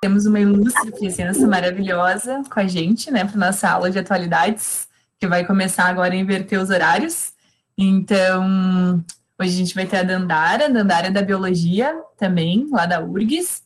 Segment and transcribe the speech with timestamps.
[0.00, 4.88] temos uma ilustre presença maravilhosa com a gente, né, para nossa aula de atualidades,
[5.18, 7.34] que vai começar agora a inverter os horários.
[7.76, 9.04] Então,
[9.38, 13.00] hoje a gente vai ter a Dandara, a Dandara é da Biologia também, lá da
[13.00, 13.62] URGS.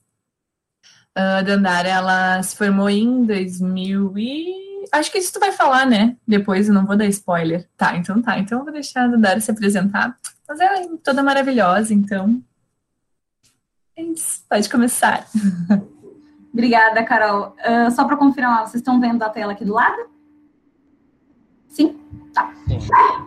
[1.15, 4.65] A Dandara, ela se formou em 2000 e...
[4.93, 6.17] Acho que isso tu vai falar, né?
[6.27, 7.69] Depois, eu não vou dar spoiler.
[7.77, 8.39] Tá, então tá.
[8.39, 10.19] Então eu vou deixar a Dandara se apresentar.
[10.49, 12.43] Mas ela é toda maravilhosa, então...
[13.97, 15.25] É isso, pode começar.
[16.55, 17.57] Obrigada, Carol.
[17.59, 20.07] Uh, só para confirmar, vocês estão vendo a tela aqui do lado?
[21.67, 21.99] Sim?
[22.33, 22.53] Tá.
[22.69, 22.79] Sim.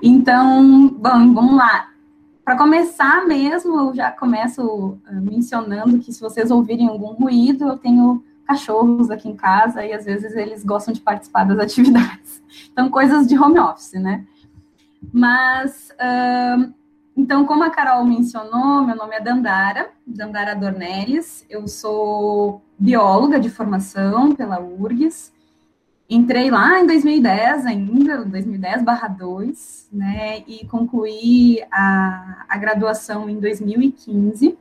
[0.01, 1.89] Então, bom, vamos lá.
[2.45, 7.77] Para começar mesmo, eu já começo uh, mencionando que se vocês ouvirem algum ruído, eu
[7.77, 12.41] tenho cachorros aqui em casa e às vezes eles gostam de participar das atividades.
[12.71, 14.25] Então, coisas de home office, né?
[15.11, 16.73] Mas uh,
[17.17, 23.49] então, como a Carol mencionou, meu nome é Dandara, Dandara Dornelles, eu sou bióloga de
[23.49, 25.33] formação pela URGS,
[26.07, 34.55] entrei lá em 2010 ainda, 2010/2, né, e concluí a, a graduação em 2015.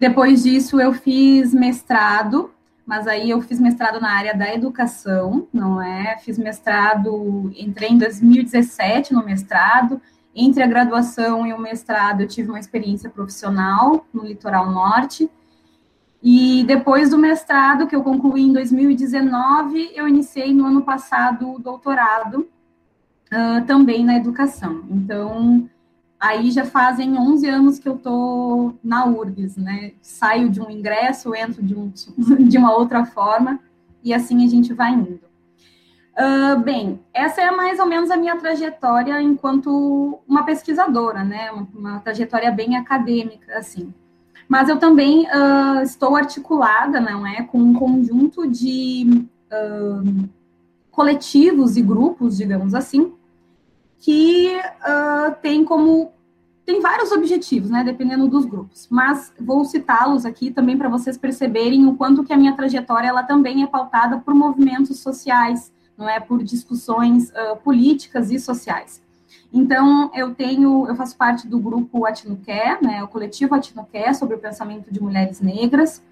[0.00, 2.50] Depois disso, eu fiz mestrado,
[2.84, 6.18] mas aí eu fiz mestrado na área da educação, não é?
[6.18, 10.02] Fiz mestrado, entrei em 2017 no mestrado,
[10.34, 15.30] entre a graduação e o mestrado, eu tive uma experiência profissional no litoral norte.
[16.22, 21.58] E depois do mestrado, que eu concluí em 2019, eu iniciei no ano passado o
[21.58, 22.48] doutorado,
[23.32, 24.84] uh, também na educação.
[24.88, 25.68] Então,
[26.20, 29.92] aí já fazem 11 anos que eu estou na URGS, né?
[30.00, 31.92] Saio de um ingresso, entro de, um,
[32.48, 33.58] de uma outra forma,
[34.02, 35.31] e assim a gente vai indo.
[36.12, 41.50] Uh, bem, essa é mais ou menos a minha trajetória enquanto uma pesquisadora, né?
[41.74, 43.92] Uma, trajetória bem acadêmica, assim.
[44.46, 50.28] Mas eu também uh, estou articulada, não é, com um conjunto de uh,
[50.90, 53.14] coletivos e grupos, digamos assim,
[53.98, 54.60] que
[55.40, 56.12] tem como
[56.64, 61.86] tem vários objetivos, né, dependendo dos grupos, mas vou citá-los aqui também para vocês perceberem
[61.86, 66.18] o quanto que a minha trajetória ela também é pautada por movimentos sociais, não é
[66.18, 69.02] por discussões uh, políticas e sociais.
[69.52, 74.38] Então, eu tenho, eu faço parte do grupo Atinoqué, né, o coletivo Atinoqué, sobre o
[74.38, 76.02] pensamento de mulheres negras.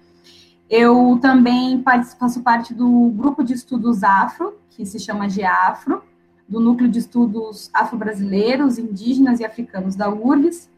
[0.69, 1.83] Eu também
[2.17, 6.03] faço parte do grupo de estudos afro, que se chama GEAFRO,
[6.47, 10.69] do Núcleo de Estudos Afro-Brasileiros, Indígenas e Africanos da URGS.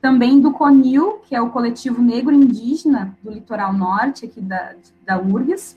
[0.00, 4.74] Também do CONIL, que é o coletivo negro indígena do litoral norte, aqui da,
[5.06, 5.76] da URGS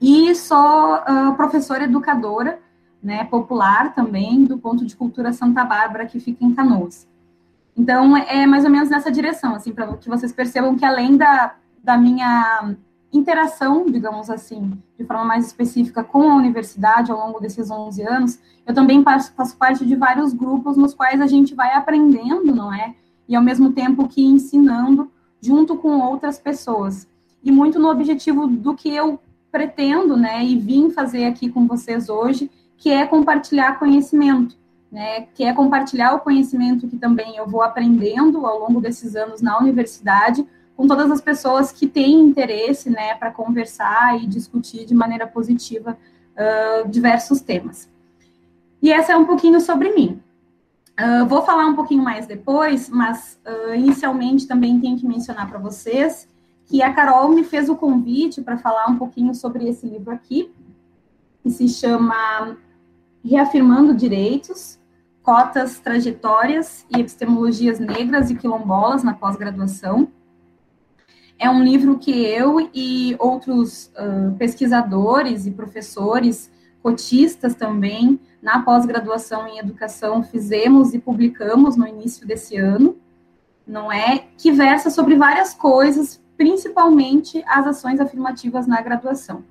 [0.00, 2.60] e sou uh, professora educadora,
[3.02, 7.06] né, popular também, do ponto de cultura Santa Bárbara, que fica em Canoas.
[7.76, 11.54] Então, é mais ou menos nessa direção, assim, para que vocês percebam que além da,
[11.82, 12.74] da minha
[13.12, 18.38] interação, digamos assim, de forma mais específica com a universidade ao longo desses 11 anos,
[18.66, 22.72] eu também faço, faço parte de vários grupos nos quais a gente vai aprendendo, não
[22.72, 22.94] é?
[23.28, 25.10] E ao mesmo tempo que ensinando
[25.40, 27.08] junto com outras pessoas.
[27.42, 29.20] E muito no objetivo do que eu
[29.50, 34.56] pretendo, né, e vim fazer aqui com vocês hoje, que é compartilhar conhecimento,
[34.90, 39.40] né, que é compartilhar o conhecimento que também eu vou aprendendo ao longo desses anos
[39.40, 44.94] na universidade, com todas as pessoas que têm interesse, né, para conversar e discutir de
[44.94, 45.98] maneira positiva
[46.34, 47.88] uh, diversos temas.
[48.80, 50.22] E essa é um pouquinho sobre mim.
[51.00, 55.58] Uh, vou falar um pouquinho mais depois, mas uh, inicialmente também tenho que mencionar para
[55.58, 56.28] vocês
[56.68, 60.52] que a Carol me fez o convite para falar um pouquinho sobre esse livro aqui,
[61.42, 62.58] que se chama
[63.24, 64.78] Reafirmando Direitos,
[65.22, 70.08] Cotas, Trajetórias e Epistemologias Negras e Quilombolas na Pós-Graduação.
[71.38, 76.50] É um livro que eu e outros uh, pesquisadores e professores,
[76.82, 82.96] cotistas também, na pós-graduação em educação, fizemos e publicamos no início desse ano,
[83.66, 84.26] não é?
[84.36, 89.42] Que versa sobre várias coisas, principalmente as ações afirmativas na graduação.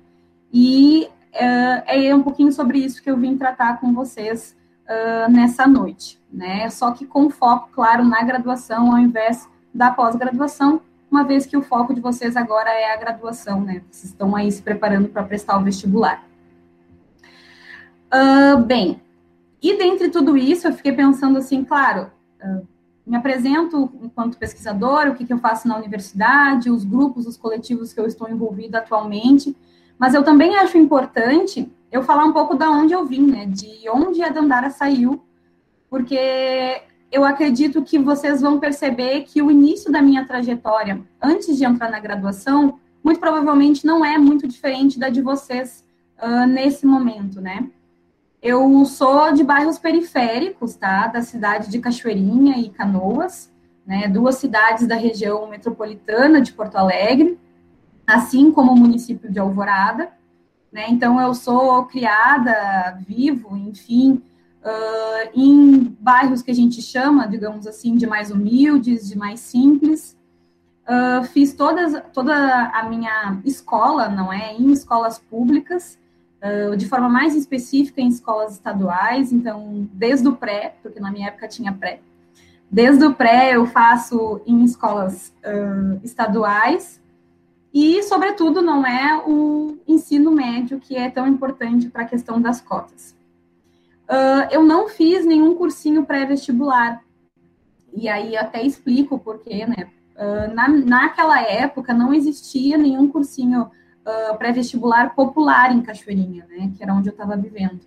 [0.50, 4.56] E uh, é um pouquinho sobre isso que eu vim tratar com vocês
[4.88, 6.68] uh, nessa noite, né?
[6.70, 10.80] Só que com foco, claro, na graduação ao invés da pós-graduação,
[11.10, 13.82] uma vez que o foco de vocês agora é a graduação, né?
[13.90, 16.26] Vocês estão aí se preparando para prestar o vestibular.
[18.10, 19.02] Uh, bem,
[19.62, 22.10] e dentre tudo isso, eu fiquei pensando assim, claro,
[22.42, 22.66] uh,
[23.08, 27.92] me apresento enquanto pesquisadora, o que, que eu faço na universidade, os grupos, os coletivos
[27.92, 29.56] que eu estou envolvida atualmente,
[29.98, 33.88] mas eu também acho importante eu falar um pouco da onde eu vim, né, de
[33.88, 35.22] onde a Dandara saiu,
[35.88, 41.64] porque eu acredito que vocês vão perceber que o início da minha trajetória, antes de
[41.64, 45.82] entrar na graduação, muito provavelmente não é muito diferente da de vocês
[46.22, 47.70] uh, nesse momento, né?
[48.48, 51.06] Eu sou de bairros periféricos, tá?
[51.08, 53.52] Da cidade de Cachoeirinha e Canoas,
[53.86, 54.08] né?
[54.08, 57.38] Duas cidades da região metropolitana de Porto Alegre,
[58.06, 60.10] assim como o município de Alvorada,
[60.72, 60.86] né?
[60.88, 64.22] Então eu sou criada, vivo, enfim,
[64.64, 70.16] uh, em bairros que a gente chama, digamos assim, de mais humildes, de mais simples.
[70.88, 72.32] Uh, fiz todas, toda
[72.68, 75.98] a minha escola, não é, em escolas públicas,
[76.42, 81.28] uh, de forma mais específica em escolas estaduais, então, desde o pré, porque na minha
[81.28, 82.00] época tinha pré,
[82.70, 87.00] desde o pré eu faço em escolas uh, estaduais,
[87.72, 92.60] e, sobretudo, não é o ensino médio que é tão importante para a questão das
[92.60, 93.14] cotas.
[94.08, 97.02] Uh, eu não fiz nenhum cursinho pré-vestibular,
[97.94, 99.90] e aí até explico o porquê, né?
[100.16, 103.70] Uh, na, naquela época não existia nenhum cursinho
[104.08, 107.80] uh, pré-vestibular popular em Cachoeirinha, né, que era onde eu estava vivendo.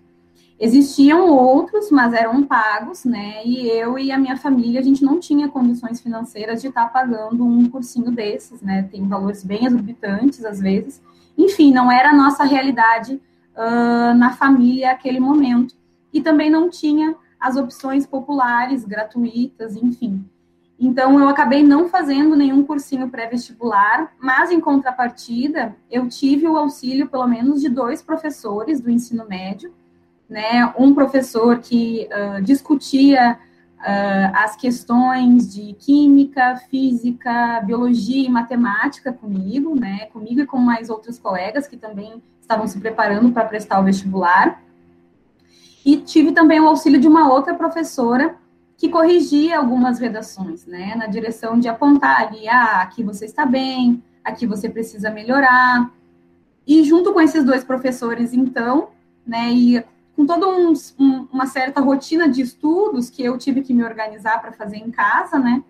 [0.60, 5.18] Existiam outros, mas eram pagos, né, e eu e a minha família, a gente não
[5.18, 10.44] tinha condições financeiras de estar tá pagando um cursinho desses, né, tem valores bem exorbitantes
[10.44, 11.02] às vezes.
[11.36, 13.20] Enfim, não era a nossa realidade
[13.56, 15.74] uh, na família aquele momento.
[16.12, 20.24] E também não tinha as opções populares, gratuitas, enfim.
[20.84, 27.06] Então, eu acabei não fazendo nenhum cursinho pré-vestibular, mas, em contrapartida, eu tive o auxílio,
[27.06, 29.72] pelo menos, de dois professores do ensino médio,
[30.28, 30.74] né?
[30.76, 33.38] Um professor que uh, discutia
[33.78, 40.06] uh, as questões de química, física, biologia e matemática comigo, né?
[40.06, 44.60] Comigo e com mais outros colegas que também estavam se preparando para prestar o vestibular.
[45.86, 48.41] E tive também o auxílio de uma outra professora
[48.76, 54.02] que corrigia algumas redações, né, na direção de apontar ali, ah, aqui você está bem,
[54.24, 55.90] aqui você precisa melhorar.
[56.66, 58.88] E junto com esses dois professores, então,
[59.26, 59.84] né, e
[60.16, 64.40] com toda um, um, uma certa rotina de estudos que eu tive que me organizar
[64.40, 65.62] para fazer em casa, né,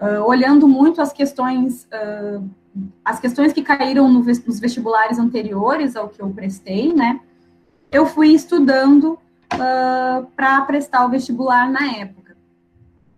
[0.00, 2.48] uh, olhando muito as questões, uh,
[3.04, 7.20] as questões que caíram no, nos vestibulares anteriores ao que eu prestei, né,
[7.90, 9.18] eu fui estudando
[9.54, 12.17] uh, para prestar o vestibular na época.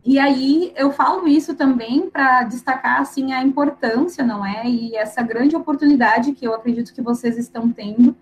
[0.04, 4.66] E aí eu falo isso também para destacar assim a importância, não é?
[4.66, 8.16] E essa grande oportunidade que eu acredito que vocês estão tendo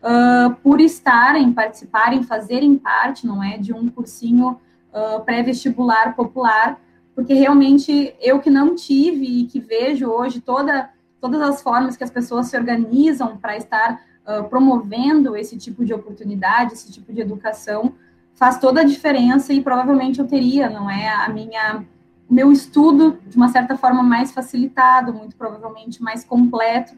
[0.00, 4.60] uh, por estarem, participarem, fazerem parte, não é, de um cursinho
[4.92, 6.80] uh, pré-vestibular popular,
[7.14, 10.90] porque realmente eu que não tive e que vejo hoje toda,
[11.20, 15.94] todas as formas que as pessoas se organizam para estar uh, promovendo esse tipo de
[15.94, 17.94] oportunidade, esse tipo de educação,
[18.40, 21.84] faz toda a diferença e provavelmente eu teria, não é, a minha
[22.28, 26.94] meu estudo de uma certa forma mais facilitado, muito provavelmente mais completo,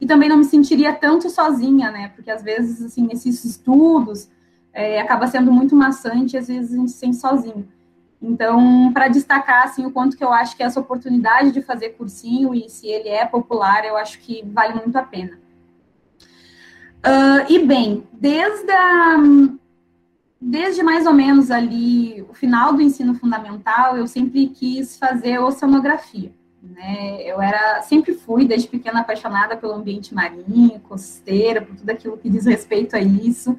[0.00, 2.12] e também não me sentiria tanto sozinha, né?
[2.14, 4.28] Porque às vezes assim nesses estudos
[4.72, 7.66] é, acaba sendo muito maçante, às vezes a gente se sente sozinho.
[8.22, 12.54] Então, para destacar assim o quanto que eu acho que essa oportunidade de fazer cursinho
[12.54, 15.36] e se ele é popular, eu acho que vale muito a pena.
[16.98, 19.16] Uh, e bem, desde a
[20.40, 26.32] desde mais ou menos ali o final do ensino fundamental, eu sempre quis fazer oceanografia.
[26.62, 27.22] Né?
[27.22, 32.28] Eu era, sempre fui, desde pequena, apaixonada pelo ambiente marinho, costeira, por tudo aquilo que
[32.28, 33.58] diz respeito a isso.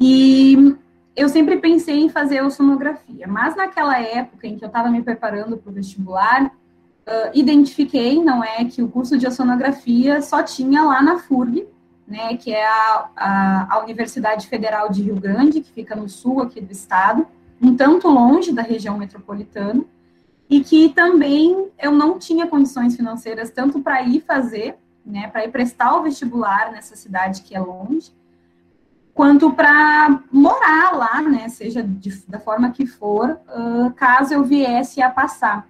[0.00, 0.76] E
[1.14, 5.56] eu sempre pensei em fazer oceanografia, mas naquela época em que eu estava me preparando
[5.56, 11.02] para o vestibular, uh, identifiquei, não é, que o curso de oceanografia só tinha lá
[11.02, 11.66] na FURG,
[12.06, 16.40] né, que é a, a, a, Universidade Federal de Rio Grande, que fica no sul
[16.40, 17.26] aqui do estado,
[17.60, 19.84] um tanto longe da região metropolitana,
[20.48, 25.50] e que também eu não tinha condições financeiras tanto para ir fazer, né, para ir
[25.50, 28.12] prestar o vestibular nessa cidade que é longe,
[29.12, 35.02] quanto para morar lá, né, seja de, da forma que for, uh, caso eu viesse
[35.02, 35.66] a passar.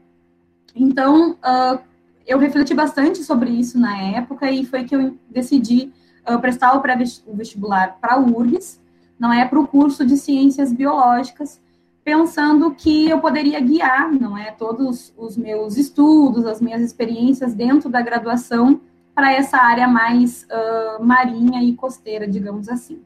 [0.75, 1.79] Então, uh,
[2.27, 5.93] eu refleti bastante sobre isso na época e foi que eu decidi
[6.29, 8.81] uh, prestar o pré-vestibular para o URGS,
[9.19, 11.61] não é para o curso de ciências biológicas,
[12.05, 17.89] pensando que eu poderia guiar, não é, todos os meus estudos, as minhas experiências dentro
[17.89, 18.81] da graduação
[19.15, 23.03] para essa área mais uh, marinha e costeira, digamos assim.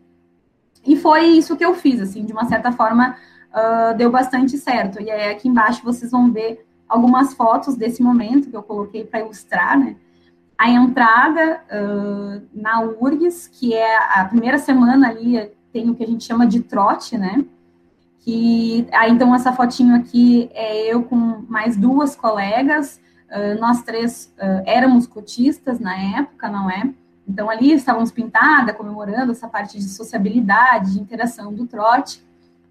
[0.84, 3.16] E foi isso que eu fiz, assim, de uma certa forma
[3.50, 5.00] uh, deu bastante certo.
[5.00, 9.20] E aí aqui embaixo vocês vão ver algumas fotos desse momento que eu coloquei para
[9.20, 9.96] ilustrar, né?
[10.60, 16.06] A entrada uh, na URGS, que é a primeira semana ali, tem o que a
[16.06, 17.42] gente chama de trote, né?
[18.18, 21.16] Que, aí, então, essa fotinho aqui é eu com
[21.48, 23.00] mais duas colegas,
[23.30, 26.92] uh, nós três uh, éramos cotistas na época, não é?
[27.26, 32.22] Então, ali estávamos pintada, comemorando essa parte de sociabilidade, de interação do trote.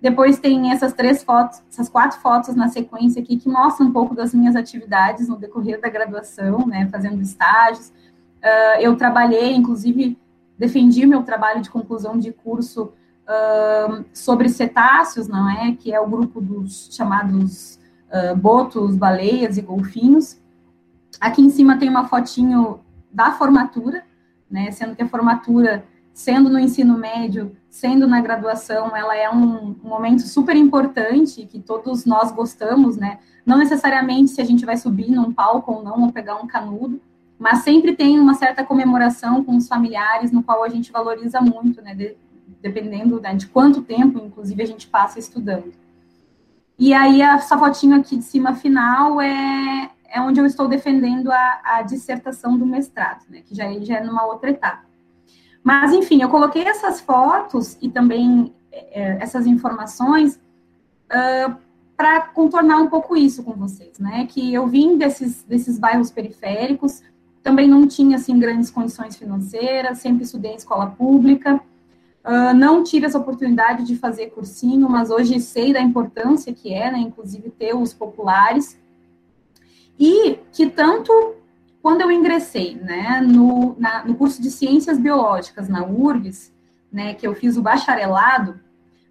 [0.02, 4.16] Depois tem essas três fotos, essas quatro fotos na sequência aqui, que mostram um pouco
[4.16, 7.90] das minhas atividades no decorrer da graduação, né, fazendo estágios.
[7.90, 10.18] Uh, eu trabalhei, inclusive,
[10.58, 12.94] defendi meu trabalho de conclusão de curso
[13.30, 15.74] uh, sobre cetáceos, não é?
[15.74, 17.78] Que é o grupo dos chamados
[18.10, 20.38] uh, botos, baleias e golfinhos.
[21.20, 22.80] Aqui em cima tem uma fotinho
[23.12, 24.04] da formatura,
[24.50, 24.72] né?
[24.72, 25.84] Sendo que a formatura,
[26.20, 31.62] sendo no ensino médio, sendo na graduação, ela é um, um momento super importante que
[31.62, 33.20] todos nós gostamos, né?
[33.46, 37.00] Não necessariamente se a gente vai subir num palco ou não, ou pegar um canudo,
[37.40, 41.82] mas sempre tem uma certa comemoração com os familiares, no qual a gente valoriza muito,
[41.82, 41.96] né?
[41.96, 42.18] De,
[42.62, 45.72] dependendo né, de quanto tempo, inclusive, a gente passa estudando.
[46.78, 51.62] E aí, essa fotinho aqui de cima final é, é onde eu estou defendendo a,
[51.64, 54.89] a dissertação do mestrado, né, que já, já é numa outra etapa.
[55.70, 60.40] Mas, enfim, eu coloquei essas fotos e também é, essas informações
[61.12, 61.56] uh,
[61.96, 64.26] para contornar um pouco isso com vocês, né?
[64.26, 67.04] Que eu vim desses, desses bairros periféricos,
[67.44, 71.62] também não tinha, assim, grandes condições financeiras, sempre estudei em escola pública,
[72.26, 76.92] uh, não tive essa oportunidade de fazer cursinho, mas hoje sei da importância que é,
[76.92, 76.98] né?
[76.98, 78.76] Inclusive ter os populares,
[80.00, 81.36] e que tanto
[81.82, 86.54] quando eu ingressei né, no, na, no curso de Ciências Biológicas na URGS,
[86.92, 88.60] né, que eu fiz o bacharelado,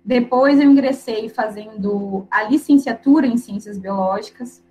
[0.05, 4.63] depois eu ingressei fazendo a licenciatura em Ciências Biológicas,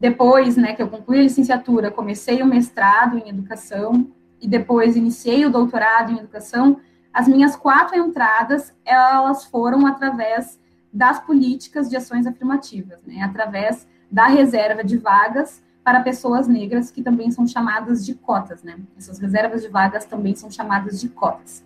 [0.00, 4.10] depois né, que eu concluí a licenciatura, comecei o mestrado em Educação,
[4.40, 6.78] e depois iniciei o doutorado em Educação,
[7.12, 10.58] as minhas quatro entradas, elas foram através
[10.92, 17.02] das políticas de ações afirmativas, né, através da reserva de vagas para pessoas negras, que
[17.02, 18.78] também são chamadas de cotas, né?
[18.96, 21.62] Essas reservas de vagas também são chamadas de cotas.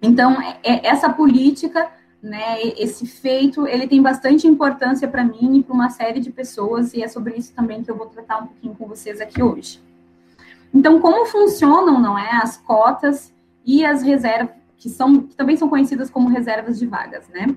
[0.00, 1.90] Então, é, é essa política,
[2.22, 6.94] né, esse feito, ele tem bastante importância para mim e para uma série de pessoas,
[6.94, 9.82] e é sobre isso também que eu vou tratar um pouquinho com vocês aqui hoje.
[10.72, 13.32] Então, como funcionam, não é, as cotas
[13.64, 17.56] e as reservas, que, são, que também são conhecidas como reservas de vagas, né?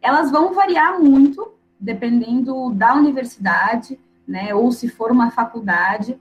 [0.00, 3.98] Elas vão variar muito dependendo da universidade,
[4.30, 6.18] né, ou se for uma faculdade,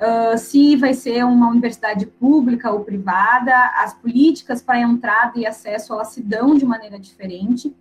[0.00, 5.92] uh, se vai ser uma universidade pública ou privada, as políticas para entrada e acesso
[5.92, 7.76] elas se dão de maneira diferente,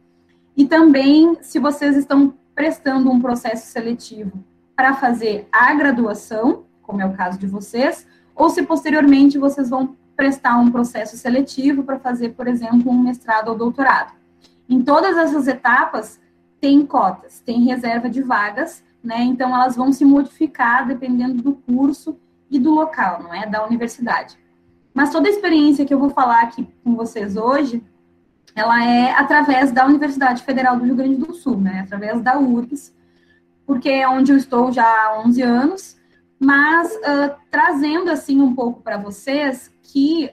[0.58, 4.44] e também se vocês estão prestando um processo seletivo
[4.76, 9.96] para fazer a graduação, como é o caso de vocês, ou se posteriormente vocês vão
[10.18, 14.14] prestar um processo seletivo para fazer, por exemplo, um mestrado ou doutorado.
[14.68, 16.20] Em todas essas etapas,
[16.60, 19.24] tem cotas, tem reserva de vagas, né?
[19.24, 22.18] Então elas vão se modificar dependendo do curso
[22.50, 23.46] e do local, não é?
[23.46, 24.38] Da universidade.
[24.94, 27.84] Mas toda a experiência que eu vou falar aqui com vocês hoje,
[28.54, 31.82] ela é através da Universidade Federal do Rio Grande do Sul, né?
[31.82, 32.94] Através da URGS,
[33.66, 35.98] porque é onde eu estou já há 11 anos,
[36.40, 40.30] mas uh, trazendo assim um pouco para vocês que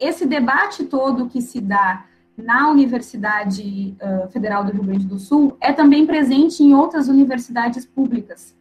[0.00, 5.56] esse debate todo que se dá na Universidade uh, Federal do Rio Grande do Sul
[5.60, 8.54] é também presente em outras universidades públicas,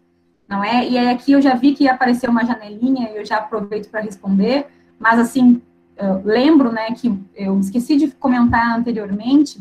[0.48, 0.88] não é?
[0.88, 4.02] E aí aqui eu já vi que apareceu uma janelinha e eu já aproveito para
[4.02, 4.68] responder,
[4.98, 5.62] mas assim,
[6.00, 9.60] uh, lembro, né, que eu esqueci de comentar anteriormente,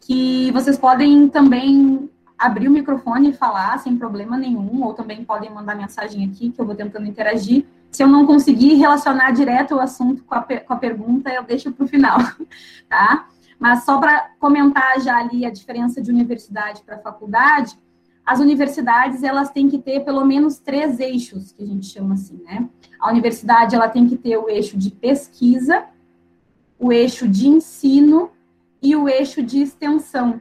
[0.00, 5.50] que vocês podem também abrir o microfone e falar sem problema nenhum, ou também podem
[5.50, 9.80] mandar mensagem aqui, que eu vou tentando interagir, se eu não conseguir relacionar direto o
[9.80, 12.18] assunto com a, com a pergunta, eu deixo para o final,
[12.88, 13.26] tá?
[13.58, 17.76] Mas só para comentar já ali a diferença de universidade para faculdade,
[18.24, 22.40] as universidades elas têm que ter pelo menos três eixos, que a gente chama assim,
[22.44, 22.68] né?
[23.00, 25.86] A universidade ela tem que ter o eixo de pesquisa,
[26.78, 28.30] o eixo de ensino
[28.82, 30.40] e o eixo de extensão.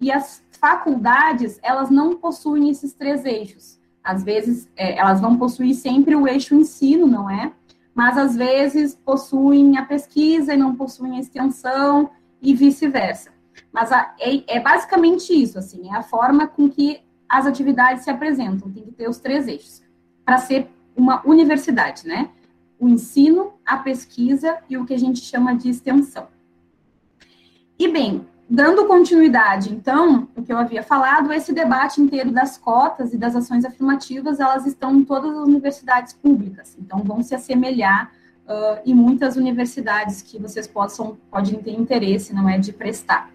[0.00, 5.74] E as faculdades, elas não possuem esses três eixos às vezes é, elas vão possuir
[5.74, 7.52] sempre o eixo ensino, não é?
[7.94, 13.30] Mas às vezes possuem a pesquisa e não possuem a extensão e vice-versa.
[13.72, 18.10] Mas a, é, é, basicamente isso, assim, é a forma com que as atividades se
[18.10, 19.82] apresentam, tem que ter os três eixos,
[20.24, 22.30] para ser uma universidade, né?
[22.78, 26.28] O ensino, a pesquisa e o que a gente chama de extensão.
[27.78, 33.14] E bem, Dando continuidade, então, o que eu havia falado, esse debate inteiro das cotas
[33.14, 38.10] e das ações afirmativas, elas estão em todas as universidades públicas, então vão se assemelhar
[38.48, 43.30] uh, em muitas universidades que vocês possam, podem ter interesse, não é, de prestar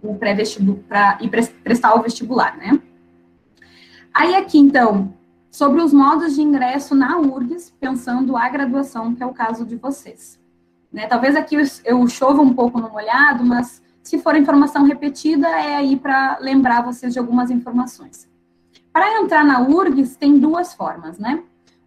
[0.00, 2.80] o pré-vestibular, e prestar o vestibular, né?
[4.14, 5.12] Aí aqui, então,
[5.50, 9.74] sobre os modos de ingresso na URGS, pensando a graduação, que é o caso de
[9.74, 10.38] vocês.
[10.92, 11.08] Né?
[11.08, 15.76] Talvez aqui eu, eu chova um pouco no molhado, mas se for informação repetida, é
[15.76, 18.26] aí para lembrar vocês de algumas informações.
[18.90, 21.42] Para entrar na URGS, tem duas formas, né?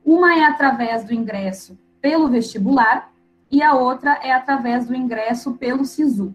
[0.05, 3.11] Uma é através do ingresso pelo vestibular
[3.49, 6.31] e a outra é através do ingresso pelo SISU.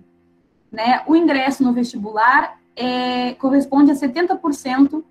[0.73, 1.03] Né?
[1.07, 5.05] O ingresso no vestibular é, corresponde a 70%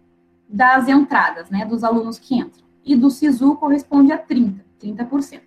[0.49, 2.65] das entradas, né, dos alunos que entram.
[2.83, 5.41] E do SISU corresponde a 30%, 30%.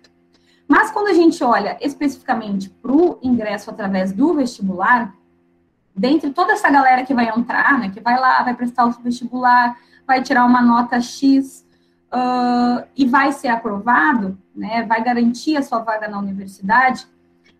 [0.67, 5.15] Mas quando a gente olha especificamente para o ingresso através do vestibular,
[5.99, 9.77] dentre toda essa galera que vai entrar, né, que vai lá, vai prestar o vestibular,
[10.07, 11.65] vai tirar uma nota X
[12.13, 17.05] uh, e vai ser aprovado, né, vai garantir a sua vaga na universidade,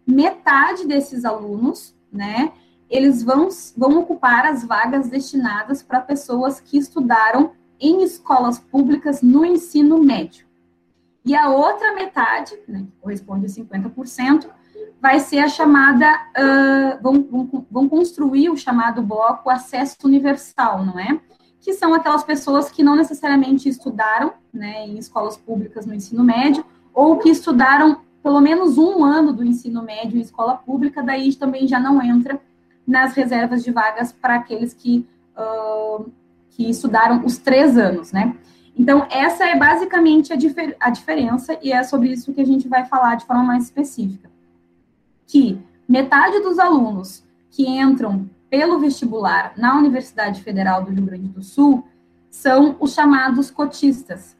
[0.07, 2.53] metade desses alunos, né,
[2.89, 9.45] eles vão, vão ocupar as vagas destinadas para pessoas que estudaram em escolas públicas no
[9.45, 10.47] ensino médio.
[11.25, 14.49] E a outra metade, né, que corresponde a 50%,
[15.01, 16.05] vai ser a chamada,
[16.37, 21.19] uh, vão, vão, vão construir o chamado bloco acesso universal, não é?
[21.61, 26.65] Que são aquelas pessoas que não necessariamente estudaram né, em escolas públicas no ensino médio,
[26.93, 31.67] ou que estudaram pelo menos um ano do ensino médio em escola pública, daí também
[31.67, 32.39] já não entra
[32.85, 36.11] nas reservas de vagas para aqueles que, uh,
[36.49, 38.35] que estudaram os três anos, né?
[38.75, 42.67] Então, essa é basicamente a, difer a diferença, e é sobre isso que a gente
[42.67, 44.29] vai falar de forma mais específica.
[45.29, 51.43] Que metade dos alunos que entram pelo vestibular na Universidade Federal do Rio Grande do
[51.43, 51.87] Sul
[52.31, 54.35] são os chamados cotistas,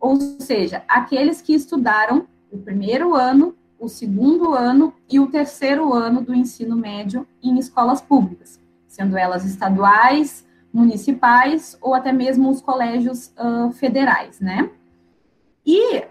[0.00, 6.20] ou seja, aqueles que estudaram o primeiro ano o segundo ano e o terceiro ano
[6.20, 13.32] do ensino médio em escolas públicas, sendo elas estaduais, municipais ou até mesmo os colégios
[13.38, 14.68] uh, federais, né?
[15.64, 16.04] E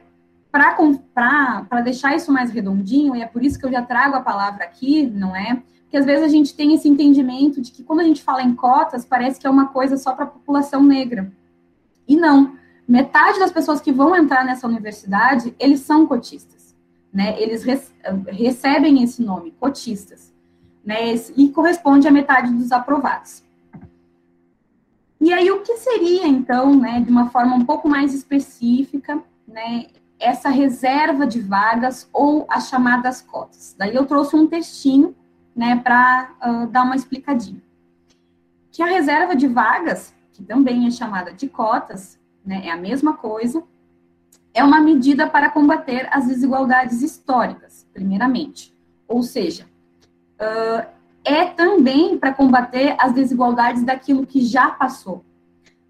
[0.53, 4.63] para deixar isso mais redondinho, e é por isso que eu já trago a palavra
[4.63, 5.61] aqui, não é?
[5.81, 8.55] Porque às vezes a gente tem esse entendimento de que quando a gente fala em
[8.55, 11.29] cotas, parece que é uma coisa só para a população negra.
[12.07, 12.55] E não.
[12.87, 16.63] Metade das pessoas que vão entrar nessa universidade, eles são cotistas
[17.13, 17.39] né?
[17.39, 17.63] Eles
[18.27, 20.33] recebem esse nome, cotistas,
[20.83, 21.13] né?
[21.37, 23.43] E corresponde à metade dos aprovados.
[25.21, 29.85] E aí, o que seria, então, né, de uma forma um pouco mais específica, né,
[30.23, 33.75] essa reserva de vagas ou as chamadas cotas?
[33.77, 35.15] Daí eu trouxe um textinho,
[35.55, 37.61] né, para uh, dar uma explicadinha.
[38.71, 43.13] Que a reserva de vagas, que também é chamada de cotas, né, é a mesma
[43.13, 43.63] coisa,
[44.53, 48.73] é uma medida para combater as desigualdades históricas, primeiramente.
[49.07, 49.67] Ou seja,
[50.39, 50.87] uh,
[51.23, 55.23] é também para combater as desigualdades daquilo que já passou.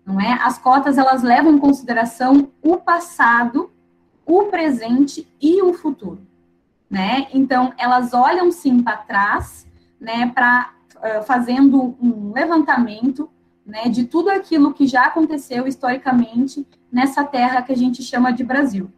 [0.06, 0.34] Não é?
[0.42, 3.72] As cotas elas levam em consideração o passado,
[4.26, 6.22] o presente e o futuro,
[6.90, 7.28] né?
[7.34, 9.68] Então elas olham sim para trás,
[10.00, 10.32] né?
[10.34, 13.30] Para uh, fazendo um levantamento,
[13.66, 13.90] né?
[13.90, 18.90] De tudo aquilo que já aconteceu historicamente nessa terra que a gente chama de Brasil.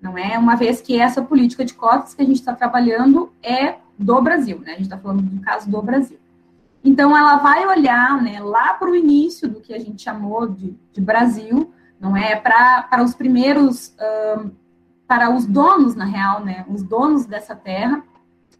[0.00, 3.76] Não é uma vez que essa política de cotas que a gente está trabalhando é
[3.98, 4.72] do Brasil, né?
[4.72, 6.18] A gente está falando do caso do Brasil.
[6.84, 10.76] Então, ela vai olhar né, lá para o início do que a gente chamou de,
[10.92, 12.36] de Brasil, não é?
[12.36, 13.94] Para, os primeiros,
[15.08, 16.66] para os donos, na real, né?
[16.68, 18.04] Os donos dessa terra,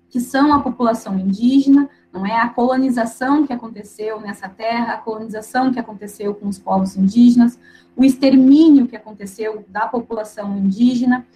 [0.09, 2.41] que são a população indígena, não é?
[2.41, 7.59] A colonização que aconteceu nessa terra, a colonização que aconteceu com os povos indígenas,
[7.95, 11.27] o extermínio que aconteceu da população indígena,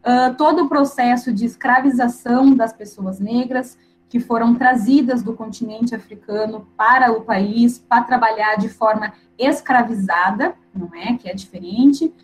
[0.00, 3.76] uh, todo o processo de escravização das pessoas negras
[4.08, 10.88] que foram trazidas do continente africano para o país para trabalhar de forma escravizada, não
[10.94, 11.18] é?
[11.18, 12.14] Que é diferente.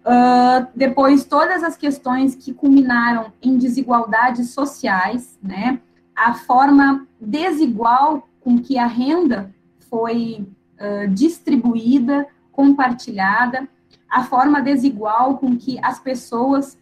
[0.00, 5.80] Uh, depois, todas as questões que culminaram em desigualdades sociais, né?
[6.16, 9.54] A forma desigual com que a renda
[9.90, 10.46] foi
[10.80, 13.68] uh, distribuída, compartilhada,
[14.08, 16.78] a forma desigual com que as pessoas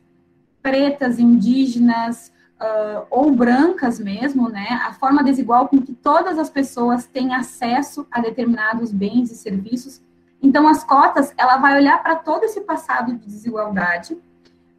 [0.63, 7.07] pretas, indígenas uh, ou brancas mesmo, né, a forma desigual com que todas as pessoas
[7.07, 10.03] têm acesso a determinados bens e serviços.
[10.42, 14.16] Então, as cotas, ela vai olhar para todo esse passado de desigualdade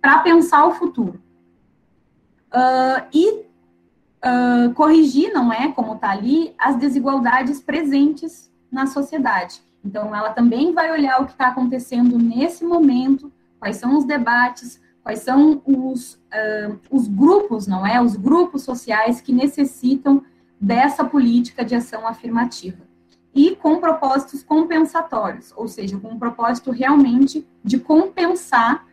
[0.01, 1.21] para pensar o futuro.
[2.51, 3.31] Uh, e
[4.23, 9.61] uh, corrigir, não é, como está ali, as desigualdades presentes na sociedade.
[9.83, 14.81] Então, ela também vai olhar o que está acontecendo nesse momento, quais são os debates,
[15.03, 20.23] quais são os, uh, os grupos, não é, os grupos sociais que necessitam
[20.59, 22.88] dessa política de ação afirmativa.
[23.33, 28.87] E com propósitos compensatórios, ou seja, com um propósito realmente de compensar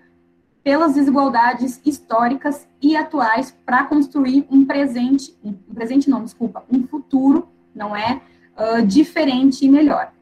[0.63, 7.49] pelas desigualdades históricas e atuais para construir um presente, um presente não, desculpa, um futuro,
[7.75, 8.21] não é,
[8.57, 10.13] uh, diferente e melhor.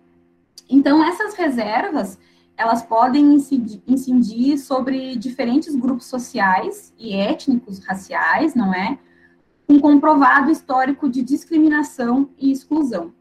[0.69, 2.19] Então, essas reservas,
[2.57, 3.35] elas podem
[3.87, 8.99] incidir sobre diferentes grupos sociais e étnicos, raciais, não é,
[9.69, 13.13] um comprovado histórico de discriminação e exclusão.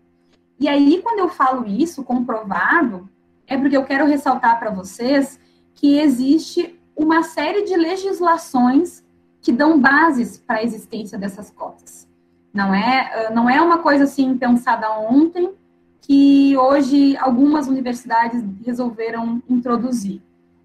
[0.64, 3.10] E aí, quando eu falo isso, comprovado,
[3.46, 5.38] é porque eu quero ressaltar para vocês
[5.76, 9.04] que existe uma série de legislações
[9.42, 12.08] que dão bases para a existência dessas cotas.
[12.54, 15.54] Não é, não é uma coisa assim pensada ontem
[16.00, 20.22] que hoje algumas universidades resolveram introduzir.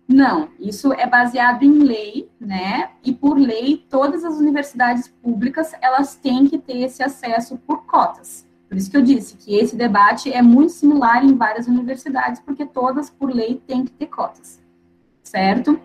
[0.06, 2.90] Não, isso é baseado em lei, né?
[3.02, 8.47] E por lei, todas as universidades públicas, elas têm que ter esse acesso por cotas.
[8.68, 12.66] Por isso que eu disse que esse debate é muito similar em várias universidades, porque
[12.66, 14.60] todas, por lei, têm que ter cotas,
[15.22, 15.80] certo?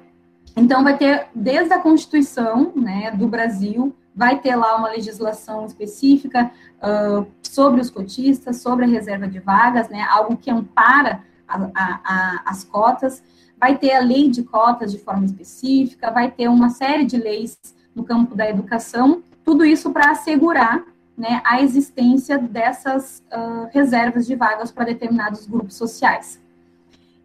[0.56, 6.52] Então, vai ter, desde a Constituição né, do Brasil, vai ter lá uma legislação específica
[6.78, 12.00] uh, sobre os cotistas, sobre a reserva de vagas, né, algo que ampara a, a,
[12.04, 13.24] a, as cotas
[13.63, 17.58] vai ter a lei de cotas de forma específica, vai ter uma série de leis
[17.96, 20.84] no campo da educação, tudo isso para assegurar
[21.17, 26.41] né, a existência dessas uh, reservas de vagas para determinados grupos sociais.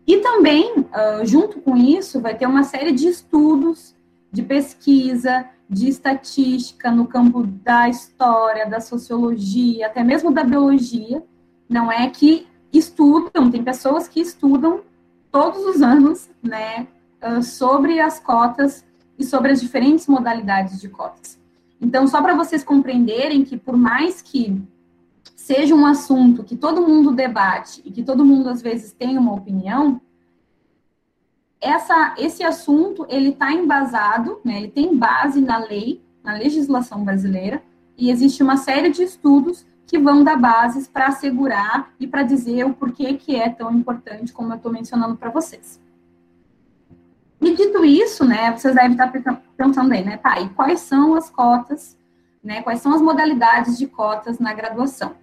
[0.06, 3.94] E também, uh, junto com isso, vai ter uma série de estudos,
[4.30, 11.22] de pesquisa, de estatística no campo da história, da sociologia, até mesmo da biologia,
[11.68, 14.80] não é que estudam, tem pessoas que estudam
[15.30, 16.86] todos os anos, né,
[17.20, 18.84] ah, sobre as cotas
[19.18, 21.38] e sobre as diferentes modalidades de cotas.
[21.80, 24.60] Então, só para vocês compreenderem que, por mais que
[25.36, 29.32] seja um assunto que todo mundo debate e que todo mundo às vezes tem uma
[29.32, 30.00] opinião,
[31.60, 37.62] essa, esse assunto ele está embasado, né, ele tem base na lei, na legislação brasileira,
[37.96, 42.64] e existe uma série de estudos que vão dar bases para assegurar e para dizer
[42.64, 45.80] o porquê que é tão importante, como eu estou mencionando para vocês.
[47.40, 49.12] E dito isso, né, vocês devem estar
[49.56, 51.96] pensando aí, né, tá, e quais são as cotas,
[52.42, 55.14] né, quais são as modalidades de cotas na graduação?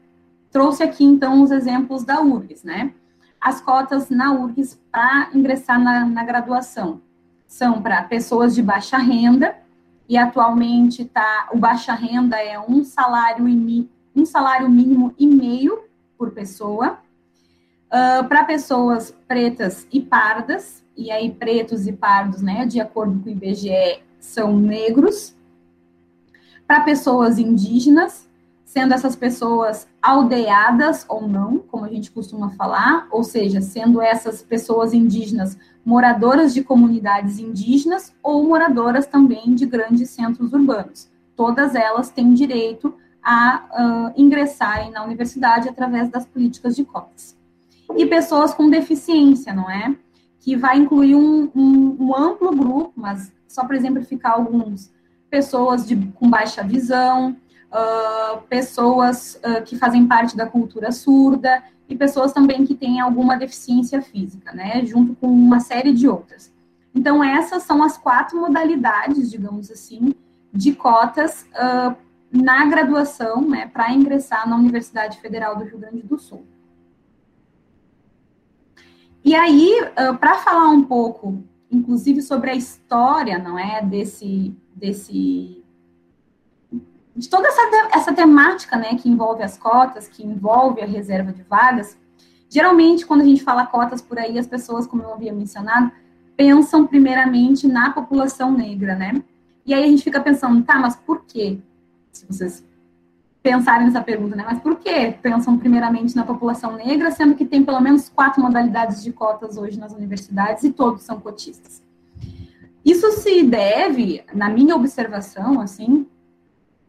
[0.49, 2.93] Trouxe aqui, então, os exemplos da URGS, né,
[3.39, 7.01] as cotas na URGS para ingressar na, na graduação
[7.47, 9.55] são para pessoas de baixa renda,
[10.07, 13.45] e atualmente tá, o baixa renda é um salário
[14.15, 15.83] um salário mínimo e meio
[16.17, 16.99] por pessoa.
[17.87, 23.29] Uh, para pessoas pretas e pardas, e aí pretos e pardos, né, de acordo com
[23.29, 25.35] o IBGE, são negros.
[26.67, 28.27] Para pessoas indígenas,
[28.75, 34.41] sendo essas pessoas aldeadas ou não, como a gente costuma falar, ou seja, sendo essas
[34.41, 41.09] pessoas indígenas moradoras de comunidades indígenas ou moradoras também de grandes centros urbanos.
[41.35, 42.93] Todas elas têm direito
[43.23, 47.37] a uh, ingressarem na universidade através das políticas de cotas.
[47.95, 49.95] E pessoas com deficiência, não é?
[50.39, 54.91] Que vai incluir um, um, um amplo grupo, mas só para exemplificar alguns,
[55.29, 57.35] pessoas de, com baixa visão,
[57.71, 63.37] uh, pessoas uh, que fazem parte da cultura surda e pessoas também que têm alguma
[63.37, 64.85] deficiência física, né?
[64.85, 66.53] Junto com uma série de outras.
[66.93, 70.15] Então, essas são as quatro modalidades, digamos assim,
[70.53, 71.95] de cotas uh,
[72.31, 76.45] na graduação, né, para ingressar na Universidade Federal do Rio Grande do Sul.
[79.25, 79.75] E aí,
[80.19, 85.63] para falar um pouco, inclusive sobre a história, não é, desse, desse,
[87.15, 87.61] de toda essa,
[87.91, 91.97] essa temática, né, que envolve as cotas, que envolve a reserva de vagas,
[92.47, 95.91] geralmente, quando a gente fala cotas por aí, as pessoas, como eu havia mencionado,
[96.37, 99.23] pensam primeiramente na população negra, né?
[99.65, 101.59] E aí a gente fica pensando, tá, mas por quê?
[102.15, 102.63] se vocês
[103.45, 104.43] pensarem nessa pergunta, né?
[104.43, 109.03] Mas por que pensam primeiramente na população negra, sendo que tem pelo menos quatro modalidades
[109.03, 111.83] de cotas hoje nas universidades e todos são cotistas?
[112.83, 116.07] Isso se deve, na minha observação, assim,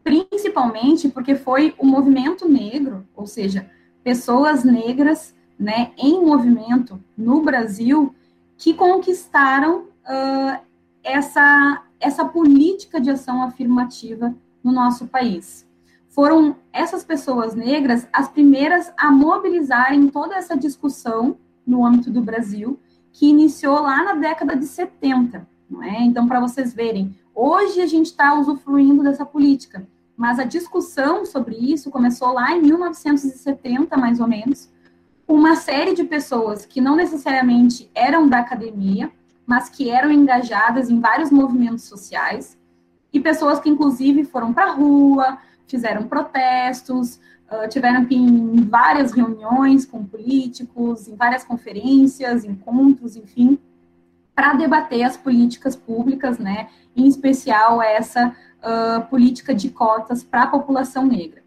[0.03, 3.69] principalmente porque foi o movimento negro, ou seja,
[4.03, 8.15] pessoas negras, né, em movimento no Brasil,
[8.57, 10.59] que conquistaram uh,
[11.03, 15.66] essa, essa política de ação afirmativa no nosso país.
[16.17, 22.79] Foram essas pessoas negras as primeiras a mobilizarem toda essa discussão no âmbito do Brasil,
[23.13, 26.01] que iniciou lá na década de 70, não é?
[26.01, 31.55] Então, para vocês verem, hoje a gente está usufruindo dessa política, mas a discussão sobre
[31.55, 34.71] isso começou lá em 1970, mais ou menos,
[35.27, 39.11] uma série de pessoas que não necessariamente eram da academia,
[39.45, 42.57] mas que eram engajadas em vários movimentos sociais,
[43.13, 47.19] e pessoas que, inclusive, foram para a rua, fizeram protestos,
[47.51, 53.59] uh, tiveram que ir em várias reuniões com políticos, em várias conferências, encontros, enfim,
[54.33, 60.47] para debater as políticas públicas, né, em especial essa uh, política de cotas para a
[60.47, 61.43] população negra.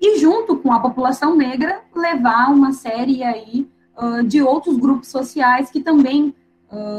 [0.00, 5.70] E junto com a população negra, levar uma série aí uh, de outros grupos sociais
[5.70, 6.34] que também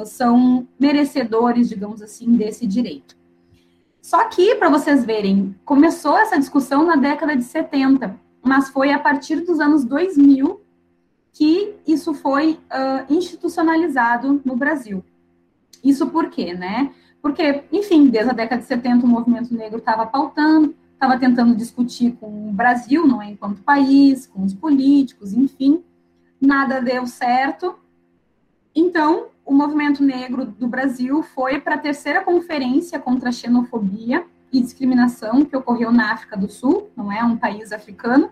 [0.04, 3.19] são merecedores, digamos assim, desse direito.
[4.02, 9.00] Só que, para vocês verem, começou essa discussão na década de 70, mas foi a
[9.00, 10.62] partir dos anos 2000
[11.32, 15.04] que isso foi uh, institucionalizado no Brasil.
[15.84, 16.92] Isso por quê, né?
[17.22, 22.18] Porque, enfim, desde a década de 70 o movimento negro estava pautando, estava tentando discutir
[22.20, 25.84] com o Brasil, não é, enquanto país, com os políticos, enfim,
[26.42, 27.76] nada deu certo.
[28.76, 34.62] Então, o movimento negro do Brasil foi para a terceira conferência contra a xenofobia e
[34.62, 38.30] discriminação que ocorreu na África do Sul, não é um país africano,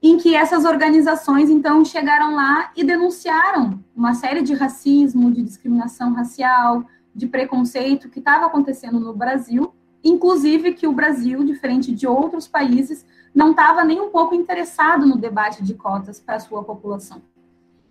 [0.00, 6.12] em que essas organizações então chegaram lá e denunciaram uma série de racismo, de discriminação
[6.12, 12.46] racial, de preconceito que estava acontecendo no Brasil, inclusive que o Brasil, diferente de outros
[12.46, 17.20] países, não estava nem um pouco interessado no debate de cotas para a sua população.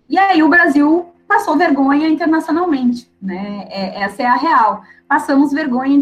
[0.08, 3.66] E aí o Brasil passou vergonha internacionalmente, né?
[3.70, 4.84] É, essa é a real.
[5.08, 5.96] Passamos vergonha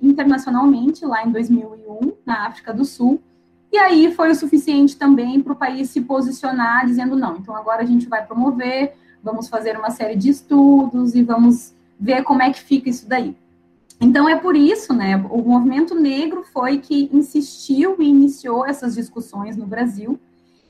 [0.00, 3.20] internacionalmente lá em 2001, na África do Sul,
[3.70, 7.82] e aí foi o suficiente também para o país se posicionar, dizendo não, então agora
[7.82, 12.50] a gente vai promover, vamos fazer uma série de estudos e vamos ver como é
[12.50, 13.36] que fica isso daí.
[14.00, 19.58] Então é por isso, né, o movimento negro foi que insistiu e iniciou essas discussões
[19.58, 20.18] no Brasil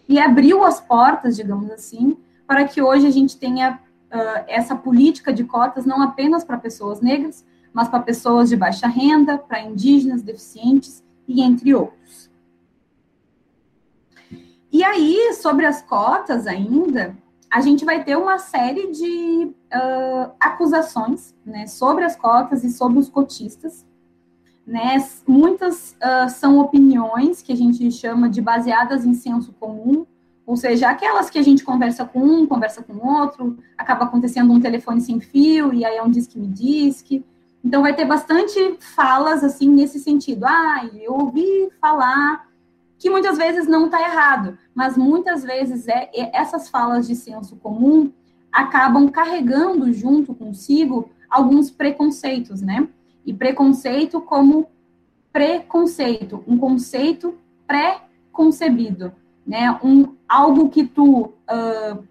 [0.08, 3.78] e abriu as portas, digamos assim, para que hoje a gente tenha
[4.14, 8.86] uh, essa política de cotas não apenas para pessoas negras, mas para pessoas de baixa
[8.86, 12.30] renda, para indígenas, deficientes e entre outros.
[14.72, 17.16] E aí, sobre as cotas ainda,
[17.50, 22.98] a gente vai ter uma série de uh, acusações né, sobre as cotas e sobre
[22.98, 23.86] os cotistas.
[24.66, 24.96] Né?
[25.26, 30.04] Muitas uh, são opiniões que a gente chama de baseadas em senso comum,
[30.46, 34.60] ou seja, aquelas que a gente conversa com um, conversa com outro, acaba acontecendo um
[34.60, 37.24] telefone sem fio, e aí é um disque me disque.
[37.64, 40.44] Então vai ter bastante falas assim nesse sentido.
[40.44, 42.46] Ah, eu ouvi falar
[42.98, 48.12] que muitas vezes não está errado, mas muitas vezes é, essas falas de senso comum
[48.52, 52.86] acabam carregando junto consigo alguns preconceitos, né?
[53.24, 54.68] E preconceito como
[55.32, 57.34] preconceito, um conceito
[57.66, 59.12] pré-concebido
[59.46, 59.78] né?
[59.82, 62.04] Um, algo que tu uh,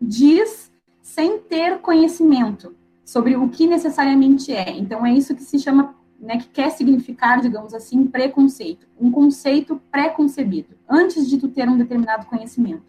[0.00, 0.70] diz
[1.02, 4.76] sem ter conhecimento sobre o que necessariamente é.
[4.76, 8.86] Então, é isso que se chama, né, que quer significar, digamos assim, preconceito.
[8.98, 12.82] Um conceito pré-concebido, antes de tu ter um determinado conhecimento.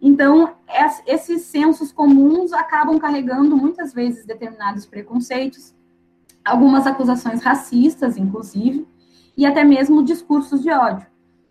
[0.00, 0.54] Então,
[1.06, 5.74] esses sensos comuns acabam carregando muitas vezes determinados preconceitos,
[6.44, 8.86] algumas acusações racistas, inclusive,
[9.36, 11.06] e até mesmo discursos de ódio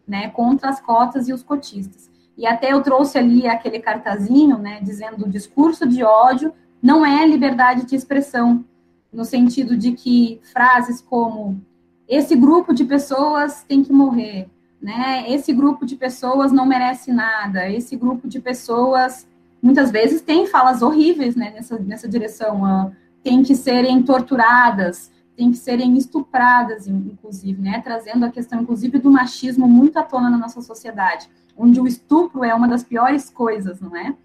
[0.08, 2.10] né, contra as cotas e os cotistas.
[2.38, 7.26] E até eu trouxe ali aquele cartazinho, né, dizendo o discurso de ódio não é
[7.26, 8.64] liberdade de expressão,
[9.12, 11.60] no sentido de que frases como
[12.08, 14.48] esse grupo de pessoas tem que morrer,
[14.82, 15.26] né?
[15.28, 19.28] Esse grupo de pessoas não merece nada, esse grupo de pessoas
[19.62, 22.92] muitas vezes tem falas horríveis, né, nessa, nessa direção, uh,
[23.24, 27.80] tem que serem torturadas, têm que serem estupradas, inclusive, né?
[27.82, 32.44] Trazendo a questão, inclusive, do machismo muito à tona na nossa sociedade, onde o estupro
[32.44, 34.16] é uma das piores coisas, não é?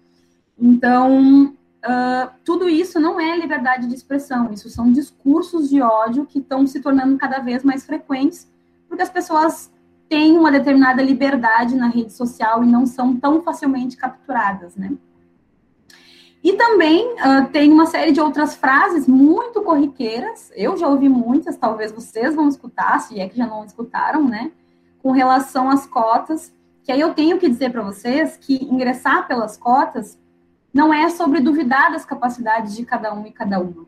[0.57, 1.45] Então,
[1.85, 6.65] uh, tudo isso não é liberdade de expressão, isso são discursos de ódio que estão
[6.65, 8.51] se tornando cada vez mais frequentes,
[8.89, 9.71] porque as pessoas
[10.09, 14.91] têm uma determinada liberdade na rede social e não são tão facilmente capturadas, né?
[16.43, 21.55] E também uh, tem uma série de outras frases muito corriqueiras, eu já ouvi muitas,
[21.55, 24.51] talvez vocês vão escutar, se é que já não escutaram, né?
[25.01, 26.51] Com relação às cotas,
[26.83, 30.19] que aí eu tenho que dizer para vocês que ingressar pelas cotas
[30.73, 33.85] não é sobre duvidar das capacidades de cada um e cada uma.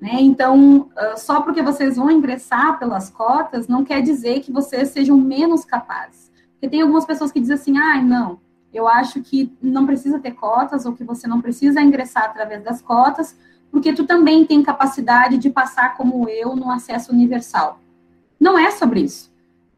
[0.00, 0.16] Né?
[0.22, 5.16] Então, uh, só porque vocês vão ingressar pelas cotas, não quer dizer que vocês sejam
[5.16, 6.32] menos capazes.
[6.54, 8.40] Porque tem algumas pessoas que dizem assim, ah, não,
[8.72, 12.80] eu acho que não precisa ter cotas ou que você não precisa ingressar através das
[12.80, 13.36] cotas,
[13.70, 17.80] porque tu também tem capacidade de passar como eu no acesso universal.
[18.38, 19.32] Não é sobre isso.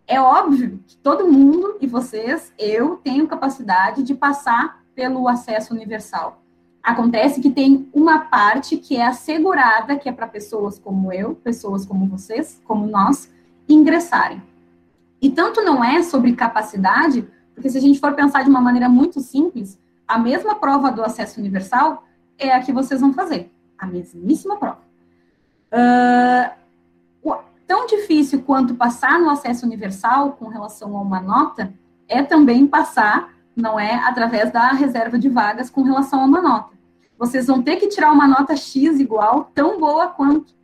[0.07, 6.43] É óbvio que todo mundo e vocês, eu tenho capacidade de passar pelo acesso universal.
[6.83, 11.87] Acontece que tem uma parte que é assegurada, que é para pessoas como eu, pessoas
[11.87, 13.33] como vocês, como nós,
[13.67, 14.43] ingressarem.
[15.21, 18.89] E tanto não é sobre capacidade, porque se a gente for pensar de uma maneira
[18.89, 22.05] muito simples, a mesma prova do acesso universal
[22.39, 24.81] é a que vocês vão fazer, a mesmíssima prova.
[25.73, 26.65] Uh,
[27.67, 31.73] tão difícil quanto passar no acesso universal com relação a uma nota
[32.09, 36.75] é também passar, não é, através da reserva de vagas com relação a uma nota.
[37.19, 40.55] Vocês vão ter que tirar uma nota X igual, tão boa quanto,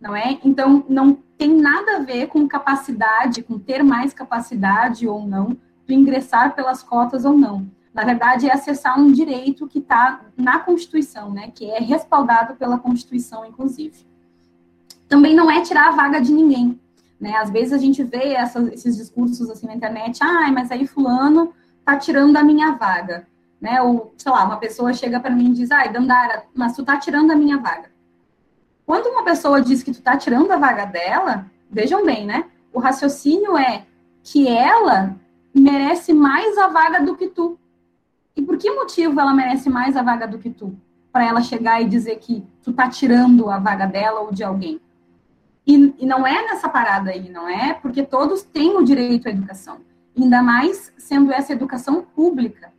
[0.00, 0.38] não é?
[0.44, 5.56] Então, não tem nada a ver com capacidade, com ter mais capacidade ou não,
[5.90, 7.68] de ingressar pelas cotas ou não.
[7.92, 11.50] Na verdade, é acessar um direito que está na Constituição, né?
[11.52, 14.06] Que é respaldado pela Constituição, inclusive.
[15.08, 16.80] Também não é tirar a vaga de ninguém,
[17.20, 17.36] né?
[17.36, 21.52] Às vezes a gente vê essas, esses discursos assim na internet, ah, mas aí fulano
[21.84, 23.26] tá tirando a minha vaga,
[23.60, 23.82] né?
[23.82, 26.96] Ou, sei lá, uma pessoa chega para mim e diz, ai, Dandara, mas tu tá
[26.96, 27.90] tirando a minha vaga.
[28.86, 32.44] Quando uma pessoa diz que tu tá tirando a vaga dela, vejam bem, né?
[32.72, 33.84] O raciocínio é
[34.22, 35.16] que ela
[35.54, 37.58] merece mais a vaga do que tu.
[38.36, 40.74] E por que motivo ela merece mais a vaga do que tu?
[41.12, 44.80] Para ela chegar e dizer que tu tá tirando a vaga dela ou de alguém.
[45.66, 47.74] E, e, não é nessa parada aí, não é?
[47.74, 49.78] Porque todos têm o direito à educação.
[50.16, 52.72] Ainda mais sendo essa educação pública.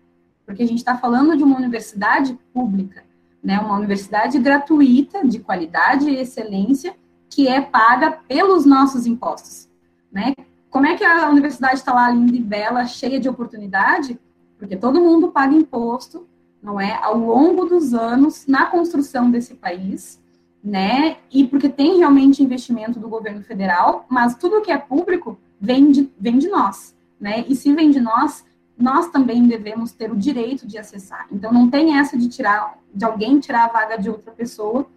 [0.45, 3.03] Porque a gente está falando de uma universidade pública
[3.43, 6.95] né, uma universidade gratuita, de qualidade e excelência,
[7.29, 9.69] que é paga pelos nossos impostos.
[10.11, 10.33] Né?
[10.71, 14.17] Como é que a universidade está lá linda e bela, cheia de oportunidade?
[14.57, 16.25] Porque todo mundo paga imposto,
[16.63, 20.17] não é, ao longo dos anos na construção desse país,
[20.63, 21.17] né?
[21.29, 26.09] E porque tem realmente investimento do governo federal, mas tudo que é público vem de,
[26.17, 27.43] vem de nós, né?
[27.49, 28.45] E se vem de nós,
[28.77, 31.27] nós também devemos ter o direito de acessar.
[31.29, 34.87] Então, não tem essa de tirar, de alguém tirar a vaga de outra pessoa,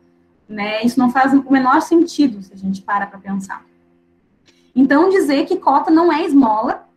[0.49, 0.85] né?
[0.85, 3.65] Isso não faz o menor sentido se a gente para para pensar.
[4.75, 6.89] Então, dizer que cota não é esmola,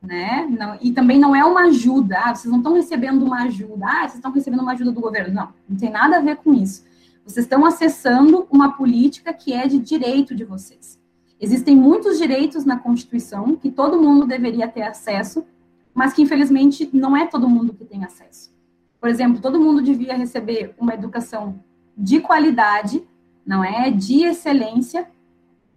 [0.00, 0.46] né?
[0.50, 2.18] Não, e também não é uma ajuda.
[2.18, 3.86] Ah, vocês não estão recebendo uma ajuda.
[3.86, 5.34] Ah, vocês estão recebendo uma ajuda do governo.
[5.34, 6.84] Não, não tem nada a ver com isso.
[7.24, 11.00] Vocês estão acessando uma política que é de direito de vocês.
[11.40, 15.44] Existem muitos direitos na Constituição que todo mundo deveria ter acesso,
[15.92, 18.52] mas que infelizmente não é todo mundo que tem acesso.
[19.00, 21.62] Por exemplo, todo mundo devia receber uma educação
[21.96, 23.02] de qualidade,
[23.44, 23.90] não é?
[23.90, 25.08] De excelência.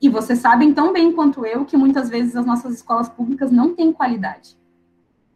[0.02, 3.74] E vocês sabem tão bem quanto eu que muitas vezes as nossas escolas públicas não
[3.74, 4.58] têm qualidade.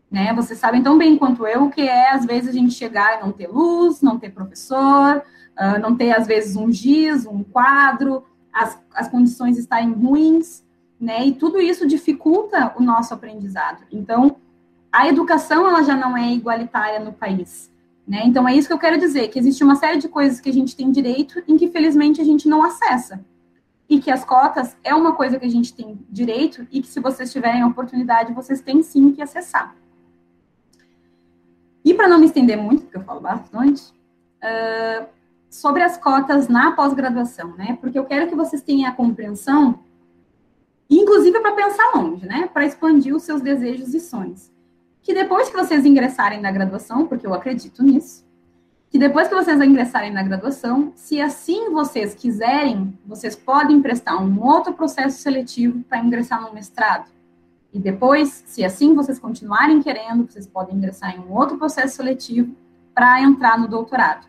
[0.09, 0.33] Né?
[0.33, 3.31] Vocês sabem tão bem quanto eu que é, às vezes, a gente chegar e não
[3.31, 5.23] ter luz, não ter professor,
[5.57, 10.63] uh, não ter, às vezes, um giz, um quadro, as, as condições estarem ruins,
[10.99, 11.25] né?
[11.25, 13.83] E tudo isso dificulta o nosso aprendizado.
[13.91, 14.35] Então,
[14.91, 17.71] a educação ela já não é igualitária no país.
[18.05, 18.23] Né?
[18.25, 20.53] Então é isso que eu quero dizer, que existe uma série de coisas que a
[20.53, 23.23] gente tem direito em que felizmente a gente não acessa.
[23.91, 26.99] E que as cotas é uma coisa que a gente tem direito e que se
[26.99, 29.75] vocês tiverem a oportunidade, vocês têm sim que acessar.
[31.83, 33.83] E para não me estender muito, porque eu falo bastante,
[34.41, 35.05] uh,
[35.49, 37.77] sobre as cotas na pós-graduação, né?
[37.81, 39.79] Porque eu quero que vocês tenham a compreensão,
[40.89, 42.49] inclusive para pensar longe, né?
[42.53, 44.51] Para expandir os seus desejos e sonhos
[45.01, 48.23] que depois que vocês ingressarem na graduação, porque eu acredito nisso,
[48.91, 54.43] que depois que vocês ingressarem na graduação, se assim vocês quiserem, vocês podem prestar um
[54.43, 57.09] outro processo seletivo para ingressar no mestrado.
[57.73, 62.53] E depois, se assim vocês continuarem querendo, vocês podem ingressar em um outro processo seletivo
[62.93, 64.27] para entrar no doutorado.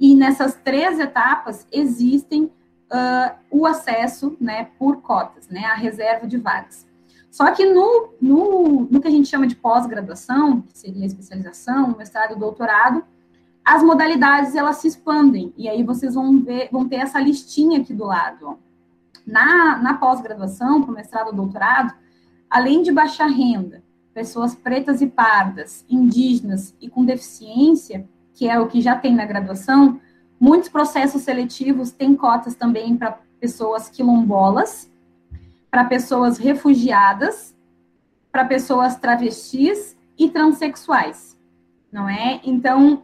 [0.00, 6.38] E nessas três etapas existem uh, o acesso, né, por cotas, né, a reserva de
[6.38, 6.88] vagas.
[7.30, 11.94] Só que no, no, no que a gente chama de pós-graduação, que seria a especialização,
[11.94, 13.04] mestrado e doutorado,
[13.68, 15.52] as modalidades elas se expandem.
[15.54, 18.58] E aí vocês vão ver, vão ter essa listinha aqui do lado.
[19.26, 21.92] Na, na pós-graduação, para mestrado ou doutorado,
[22.48, 23.82] além de baixa renda,
[24.14, 29.26] pessoas pretas e pardas, indígenas e com deficiência, que é o que já tem na
[29.26, 30.00] graduação,
[30.40, 34.90] muitos processos seletivos têm cotas também para pessoas quilombolas,
[35.70, 37.54] para pessoas refugiadas,
[38.32, 41.38] para pessoas travestis e transexuais,
[41.92, 42.40] não é?
[42.42, 43.02] Então,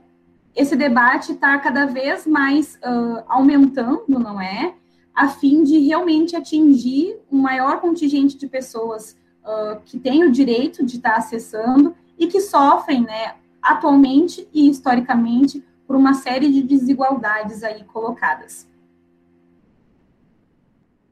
[0.54, 4.74] esse debate está cada vez mais uh, aumentando, não é?
[5.14, 10.84] A fim de realmente atingir um maior contingente de pessoas uh, que têm o direito
[10.84, 16.62] de estar tá acessando e que sofrem, né, atualmente e historicamente, por uma série de
[16.62, 18.68] desigualdades aí colocadas.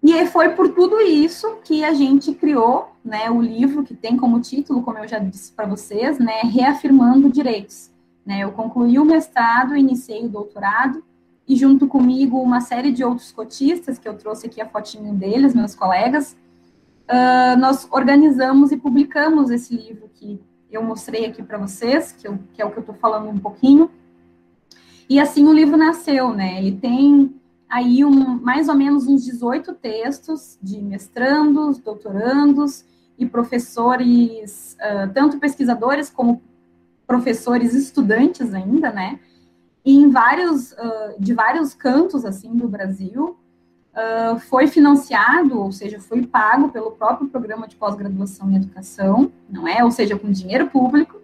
[0.03, 4.41] E foi por tudo isso que a gente criou né, o livro, que tem como
[4.41, 7.92] título, como eu já disse para vocês, né, Reafirmando Direitos.
[8.25, 8.41] Né?
[8.45, 11.03] Eu concluí o mestrado, iniciei o doutorado,
[11.47, 15.55] e junto comigo uma série de outros cotistas, que eu trouxe aqui a fotinho deles,
[15.55, 16.37] meus colegas,
[17.03, 22.39] uh, nós organizamos e publicamos esse livro que eu mostrei aqui para vocês, que, eu,
[22.55, 23.91] que, é o que eu estou falando um pouquinho.
[25.09, 26.59] E assim o livro nasceu, né?
[26.59, 27.35] Ele tem
[27.69, 32.85] aí um, mais ou menos uns 18 textos de mestrandos, doutorandos
[33.19, 36.41] e professores, uh, tanto pesquisadores como
[37.13, 39.21] professores estudantes ainda, né?
[39.85, 43.37] E em vários, uh, de vários cantos, assim, do Brasil,
[43.93, 49.69] uh, foi financiado, ou seja, foi pago pelo próprio programa de pós-graduação em educação, não
[49.69, 49.85] é?
[49.85, 51.21] Ou seja, com dinheiro público,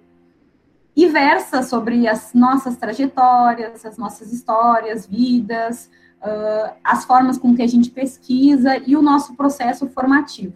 [0.95, 5.89] e versa sobre as nossas trajetórias, as nossas histórias, vidas,
[6.20, 10.55] uh, as formas com que a gente pesquisa e o nosso processo formativo.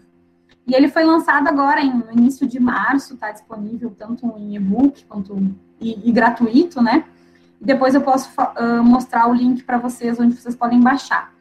[0.67, 5.37] E ele foi lançado agora no início de março, está disponível tanto em e-book quanto
[5.81, 7.05] e, e, gratuito, né?
[7.61, 11.33] Depois eu posso uh, mostrar o link para vocês onde vocês podem baixar.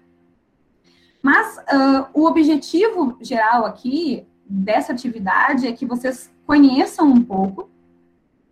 [1.22, 7.70] Mas uh, o objetivo geral aqui dessa atividade é que vocês conheçam um pouco,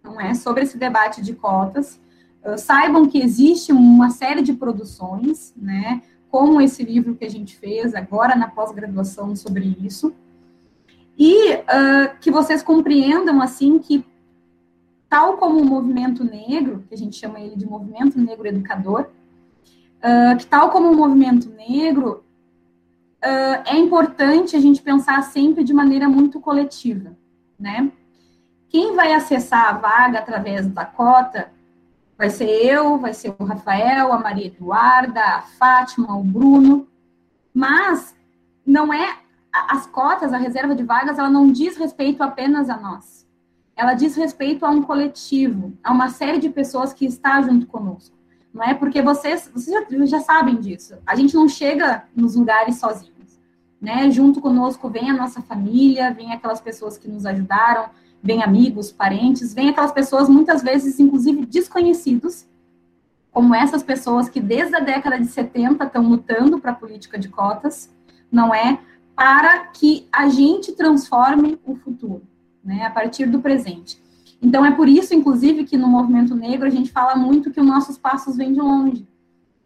[0.03, 1.99] não é, sobre esse debate de cotas,
[2.43, 7.55] uh, saibam que existe uma série de produções, né, como esse livro que a gente
[7.55, 10.13] fez agora na pós-graduação sobre isso,
[11.19, 14.05] e uh, que vocês compreendam, assim, que
[15.09, 19.09] tal como o movimento negro, que a gente chama ele de movimento negro educador,
[19.97, 22.23] uh, que tal como o movimento negro,
[23.21, 27.11] uh, é importante a gente pensar sempre de maneira muito coletiva,
[27.59, 27.91] né?
[28.69, 31.51] Quem vai acessar a vaga através da cota
[32.17, 36.87] vai ser eu, vai ser o Rafael, a Maria Eduarda, a Fátima, o Bruno,
[37.53, 38.15] mas
[38.65, 39.17] não é
[39.51, 43.27] as cotas, a reserva de vagas, ela não diz respeito apenas a nós.
[43.75, 48.15] Ela diz respeito a um coletivo, a uma série de pessoas que está junto conosco.
[48.53, 50.95] Não é porque vocês, vocês já, já sabem disso.
[51.05, 53.39] A gente não chega nos lugares sozinhos,
[53.79, 54.09] né?
[54.11, 57.89] Junto conosco vem a nossa família, vem aquelas pessoas que nos ajudaram,
[58.21, 62.45] vem amigos, parentes, vem aquelas pessoas muitas vezes inclusive desconhecidos,
[63.31, 67.29] como essas pessoas que desde a década de 70 estão lutando para a política de
[67.29, 67.89] cotas,
[68.31, 68.79] não é?
[69.19, 72.21] Para que a gente transforme o futuro,
[72.63, 74.01] né, a partir do presente.
[74.41, 77.67] Então, é por isso, inclusive, que no movimento negro a gente fala muito que os
[77.67, 79.05] nossos passos vêm de longe.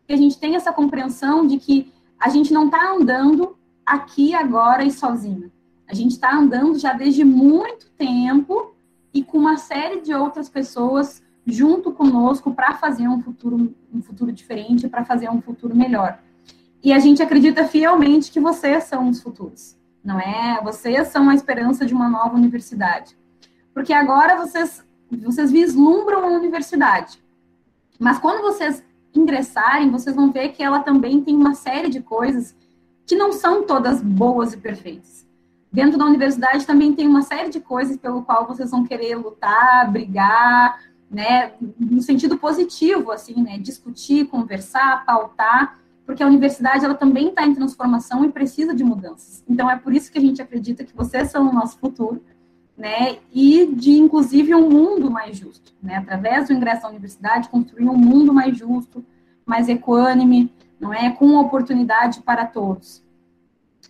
[0.08, 4.84] Que a gente tem essa compreensão de que a gente não está andando aqui, agora
[4.84, 5.51] e sozinho.
[5.88, 8.74] A gente está andando já desde muito tempo
[9.14, 14.32] e com uma série de outras pessoas junto conosco para fazer um futuro, um futuro
[14.32, 16.18] diferente, para fazer um futuro melhor.
[16.84, 20.60] E a gente acredita fielmente que vocês são os futuros, não é?
[20.62, 23.18] Vocês são a esperança de uma nova universidade.
[23.74, 27.24] Porque agora vocês, vocês vislumbram a universidade.
[27.98, 28.84] Mas quando vocês
[29.16, 32.54] ingressarem, vocês vão ver que ela também tem uma série de coisas
[33.06, 35.26] que não são todas boas e perfeitas.
[35.72, 39.90] Dentro da universidade também tem uma série de coisas pelo qual vocês vão querer lutar,
[39.92, 40.80] brigar,
[41.10, 45.80] né, no sentido positivo, assim, né, discutir, conversar, pautar,
[46.14, 49.43] porque a universidade ela também está em transformação e precisa de mudanças.
[49.49, 52.24] Então é por isso que a gente acredita que vocês são o nosso futuro,
[52.78, 53.18] né?
[53.34, 55.95] E de inclusive um mundo mais justo, né?
[55.95, 59.03] Através do ingresso à universidade construir um mundo mais justo,
[59.43, 61.09] mais equânime, não é?
[61.09, 63.03] Com oportunidade para todos.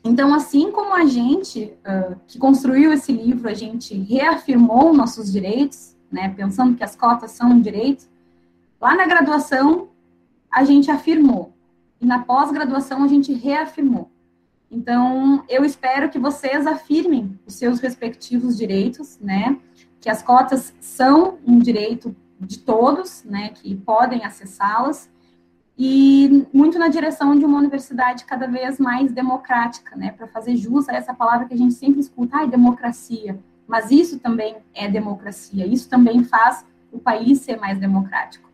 [0.01, 5.93] Então, assim como a gente uh, que construiu esse livro, a gente reafirmou nossos direitos,
[6.09, 6.29] né?
[6.29, 8.07] Pensando que as cotas são um direito.
[8.79, 9.89] Lá na graduação
[10.49, 11.52] a gente afirmou
[12.03, 14.11] e na pós-graduação a gente reafirmou.
[14.69, 19.57] Então, eu espero que vocês afirmem os seus respectivos direitos, né?
[20.01, 23.49] Que as cotas são um direito de todos, né?
[23.49, 25.09] Que podem acessá-las
[25.77, 30.11] e muito na direção de uma universidade cada vez mais democrática, né?
[30.11, 33.39] Para fazer jus a essa palavra que a gente sempre escuta, ah, democracia.
[33.65, 35.65] Mas isso também é democracia.
[35.65, 38.52] Isso também faz o país ser mais democrático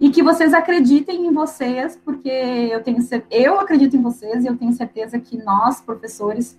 [0.00, 4.56] e que vocês acreditem em vocês, porque eu tenho eu acredito em vocês e eu
[4.56, 6.58] tenho certeza que nós, professores,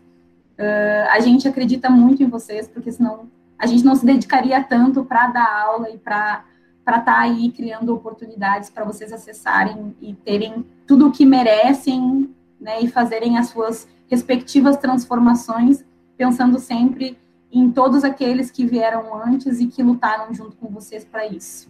[0.59, 3.27] uh, a gente acredita muito em vocês, porque senão
[3.57, 6.45] a gente não se dedicaria tanto para dar aula e para
[6.83, 12.33] para estar tá aí criando oportunidades para vocês acessarem e terem tudo o que merecem,
[12.59, 15.85] né, e fazerem as suas respectivas transformações,
[16.17, 17.19] pensando sempre
[17.51, 21.69] em todos aqueles que vieram antes e que lutaram junto com vocês para isso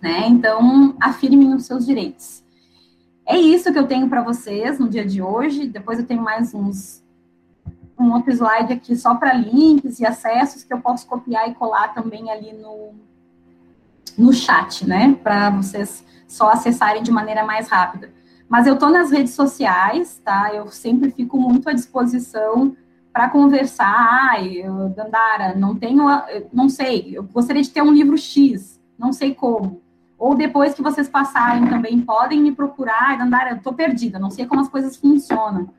[0.00, 0.28] né?
[0.28, 2.44] Então, afirmem os seus direitos.
[3.26, 5.66] É isso que eu tenho para vocês no dia de hoje.
[5.66, 7.04] Depois eu tenho mais uns
[7.98, 11.94] um outro slide aqui só para links e acessos que eu posso copiar e colar
[11.94, 12.94] também ali no,
[14.18, 15.18] no chat, né?
[15.22, 18.12] Para vocês só acessarem de maneira mais rápida.
[18.48, 20.54] Mas eu estou nas redes sociais, tá?
[20.54, 22.76] Eu sempre fico muito à disposição
[23.12, 24.30] para conversar.
[24.30, 24.62] Ai,
[24.94, 26.04] Dandara, não tenho,
[26.52, 29.82] não sei, eu gostaria de ter um livro X, não sei como.
[30.18, 33.18] Ou depois que vocês passarem também, podem me procurar.
[33.18, 35.70] Dandara, eu estou perdida, não sei como as coisas funcionam.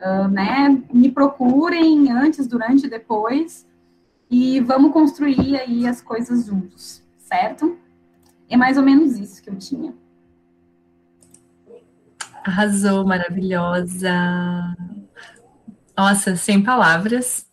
[0.00, 0.82] Uh, né?
[0.92, 3.66] Me procurem antes, durante, depois.
[4.30, 7.78] E vamos construir aí as coisas juntos, certo?
[8.48, 9.94] É mais ou menos isso que eu tinha.
[12.44, 14.12] Arrasou, maravilhosa.
[15.96, 17.46] Nossa, sem palavras.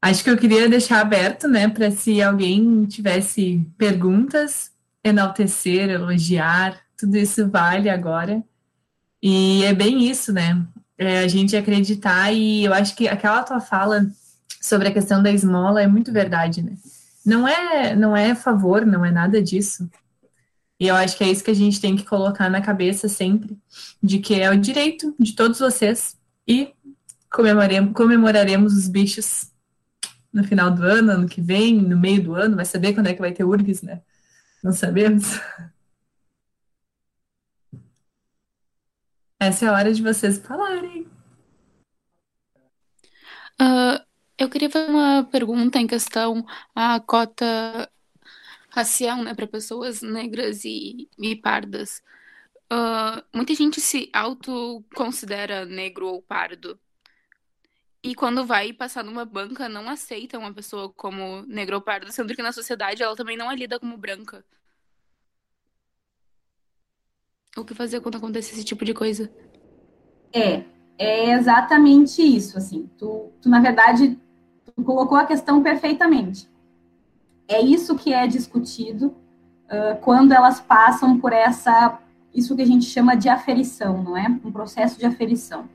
[0.00, 4.70] Acho que eu queria deixar aberto, né, para se alguém tivesse perguntas,
[5.08, 8.42] enaltecer, elogiar, tudo isso vale agora.
[9.22, 10.66] E é bem isso, né?
[10.98, 14.06] É a gente acreditar e eu acho que aquela tua fala
[14.60, 16.76] sobre a questão da esmola é muito verdade, né?
[17.24, 19.88] Não é, não é favor, não é nada disso.
[20.78, 23.58] E eu acho que é isso que a gente tem que colocar na cabeça sempre,
[24.02, 26.72] de que é o direito de todos vocês e
[27.30, 29.50] comemoraremos, comemoraremos os bichos
[30.32, 33.14] no final do ano, ano que vem, no meio do ano, vai saber quando é
[33.14, 34.02] que vai ter URGS, né?
[34.62, 35.24] Não sabemos.
[39.38, 41.06] Essa é a hora de vocês falarem.
[43.60, 44.04] Uh,
[44.38, 46.44] eu queria fazer uma pergunta em questão
[46.74, 47.90] à cota
[48.70, 52.02] racial, né, para pessoas negras e, e pardas.
[52.72, 56.78] Uh, muita gente se auto-considera negro ou pardo.
[58.06, 62.42] E quando vai passar numa banca, não aceita uma pessoa como negro pardo, sendo que
[62.42, 64.44] na sociedade ela também não é lida como branca.
[67.56, 69.28] O que fazer quando acontece esse tipo de coisa?
[70.32, 70.62] É,
[70.96, 72.88] é exatamente isso, assim.
[72.96, 74.16] Tu, tu na verdade,
[74.64, 76.48] tu colocou a questão perfeitamente.
[77.48, 79.16] É isso que é discutido
[79.64, 81.98] uh, quando elas passam por essa,
[82.32, 84.28] isso que a gente chama de aferição, não é?
[84.28, 85.68] Um processo de aferição.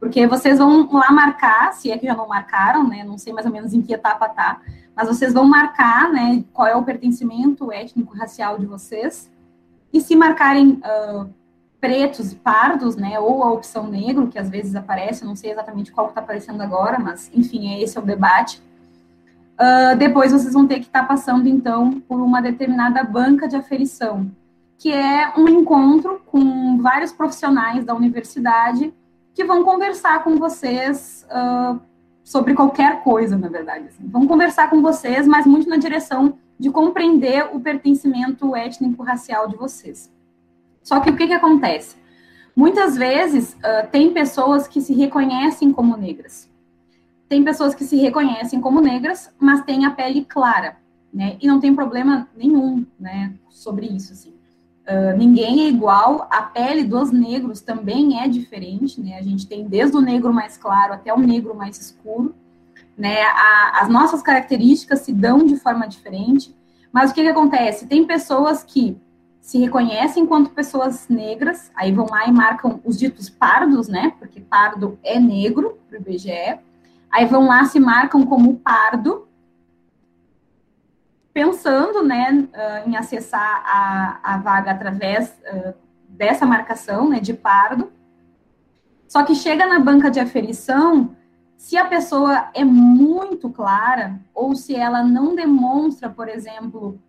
[0.00, 3.02] Porque vocês vão lá marcar, se é que já não marcaram, né?
[3.02, 4.60] Não sei mais ou menos em que etapa tá,
[4.94, 6.44] mas vocês vão marcar, né?
[6.52, 9.30] Qual é o pertencimento étnico-racial de vocês.
[9.92, 11.28] E se marcarem uh,
[11.80, 13.18] pretos e pardos, né?
[13.18, 16.98] Ou a opção negro, que às vezes aparece, não sei exatamente qual está aparecendo agora,
[16.98, 18.62] mas enfim, é esse é o debate.
[19.54, 23.56] Uh, depois vocês vão ter que estar tá passando, então, por uma determinada banca de
[23.56, 24.30] aferição,
[24.78, 28.94] que é um encontro com vários profissionais da universidade
[29.38, 31.80] que vão conversar com vocês uh,
[32.24, 33.86] sobre qualquer coisa, na verdade.
[33.86, 34.04] Assim.
[34.08, 40.12] Vão conversar com vocês, mas muito na direção de compreender o pertencimento étnico-racial de vocês.
[40.82, 41.94] Só que o que, que acontece?
[42.56, 46.50] Muitas vezes uh, tem pessoas que se reconhecem como negras.
[47.28, 50.78] Tem pessoas que se reconhecem como negras, mas têm a pele clara,
[51.14, 51.36] né?
[51.40, 54.34] E não tem problema nenhum, né, sobre isso, assim.
[54.88, 59.18] Uh, ninguém é igual, a pele dos negros também é diferente, né?
[59.18, 62.34] A gente tem desde o negro mais claro até o negro mais escuro,
[62.96, 63.22] né?
[63.22, 66.56] A, as nossas características se dão de forma diferente,
[66.90, 67.86] mas o que, que acontece?
[67.86, 68.98] Tem pessoas que
[69.42, 74.14] se reconhecem enquanto pessoas negras, aí vão lá e marcam os ditos pardos, né?
[74.18, 76.58] Porque pardo é negro para o IBGE.
[77.10, 79.27] Aí vão lá se marcam como pardo,
[81.38, 82.48] pensando né,
[82.84, 85.72] em acessar a, a vaga através uh,
[86.08, 87.92] dessa marcação né, de pardo.
[89.06, 91.14] Só que chega na banca de aferição,
[91.56, 97.00] se a pessoa é muito clara, ou se ela não demonstra, por exemplo,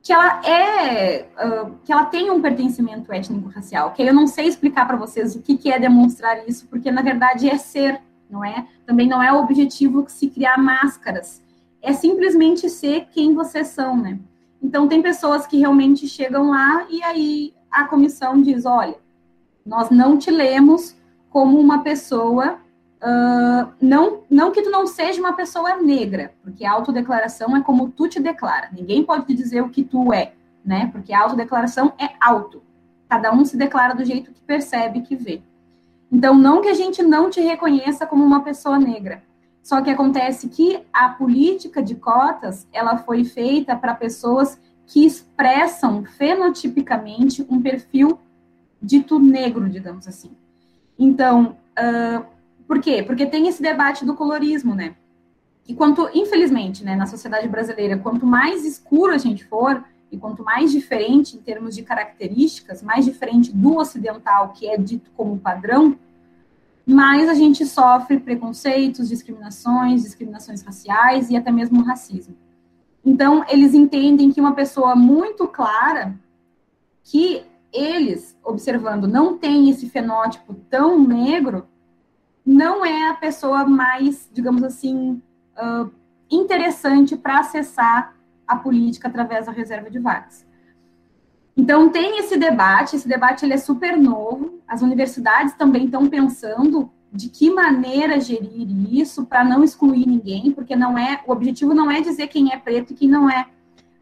[0.00, 4.86] que ela é, uh, que ela tem um pertencimento étnico-racial, que eu não sei explicar
[4.86, 8.64] para vocês o que, que é demonstrar isso, porque na verdade é ser, não é?
[8.86, 11.44] Também não é o objetivo que se criar máscaras
[11.86, 14.18] é simplesmente ser quem vocês são, né?
[14.60, 18.96] Então, tem pessoas que realmente chegam lá e aí a comissão diz: olha,
[19.64, 20.96] nós não te lemos
[21.30, 22.58] como uma pessoa.
[22.96, 27.88] Uh, não, não que tu não seja uma pessoa negra, porque a autodeclaração é como
[27.90, 28.68] tu te declara.
[28.72, 30.32] Ninguém pode te dizer o que tu é,
[30.64, 30.88] né?
[30.90, 32.62] Porque a autodeclaração é auto.
[33.08, 35.40] Cada um se declara do jeito que percebe, que vê.
[36.10, 39.22] Então, não que a gente não te reconheça como uma pessoa negra,
[39.66, 46.04] só que acontece que a política de cotas, ela foi feita para pessoas que expressam
[46.04, 48.16] fenotipicamente um perfil
[48.80, 50.30] dito negro, digamos assim.
[50.96, 52.24] Então, uh,
[52.64, 53.02] por quê?
[53.02, 54.94] Porque tem esse debate do colorismo, né?
[55.66, 60.44] E quanto, infelizmente, né, na sociedade brasileira, quanto mais escuro a gente for, e quanto
[60.44, 65.98] mais diferente em termos de características, mais diferente do ocidental, que é dito como padrão,
[66.86, 72.36] mais a gente sofre preconceitos, discriminações, discriminações raciais e até mesmo racismo.
[73.04, 76.14] Então, eles entendem que uma pessoa muito clara,
[77.02, 81.66] que eles, observando, não tem esse fenótipo tão negro,
[82.44, 85.20] não é a pessoa mais, digamos assim,
[85.56, 85.90] uh,
[86.30, 88.14] interessante para acessar
[88.46, 90.45] a política através da reserva de vagas.
[91.56, 96.90] Então, tem esse debate, esse debate ele é super novo, as universidades também estão pensando
[97.10, 101.90] de que maneira gerir isso para não excluir ninguém, porque não é o objetivo não
[101.90, 103.46] é dizer quem é preto e quem não é,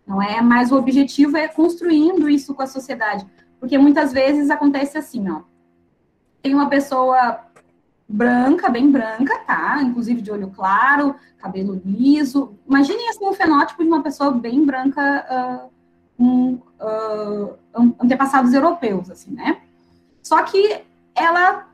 [0.07, 3.25] não é, mas o objetivo é construindo isso com a sociedade,
[3.61, 5.43] porque muitas vezes acontece assim, ó,
[6.43, 7.41] tem uma pessoa
[8.09, 9.81] branca, bem branca, tá?
[9.83, 12.59] Inclusive de olho claro, cabelo liso.
[12.69, 15.74] Imaginem assim fenótipo de uma pessoa bem branca, uh,
[16.19, 17.59] um, uh,
[18.01, 19.61] antepassados europeus, assim, né?
[20.23, 20.83] Só que
[21.15, 21.69] ela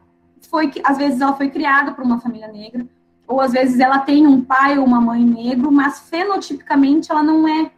[0.49, 2.86] foi, às vezes ela foi criada por uma família negra,
[3.26, 7.47] ou às vezes ela tem um pai ou uma mãe negro, mas fenotipicamente ela não
[7.47, 7.70] é,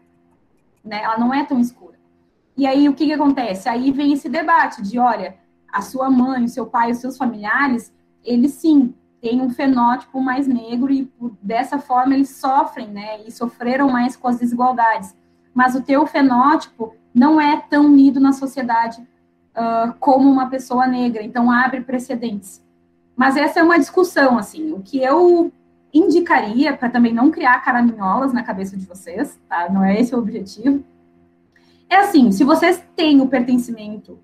[0.84, 1.02] né?
[1.02, 1.98] Ela não é tão escura.
[2.56, 3.68] E aí o que, que acontece?
[3.68, 5.36] Aí vem esse debate de, olha,
[5.70, 7.92] a sua mãe, o seu pai, os seus familiares,
[8.24, 11.10] eles sim têm um fenótipo mais negro e
[11.40, 13.22] dessa forma eles sofrem, né?
[13.26, 15.14] E sofreram mais com as desigualdades.
[15.54, 19.00] Mas o teu fenótipo não é tão lido na sociedade
[19.56, 22.64] uh, como uma pessoa negra, então abre precedentes.
[23.16, 25.52] Mas essa é uma discussão, assim, o que eu
[25.92, 29.68] indicaria, para também não criar caraminholas na cabeça de vocês, tá?
[29.68, 30.82] Não é esse o objetivo.
[31.88, 34.18] É assim, se vocês têm o pertencimento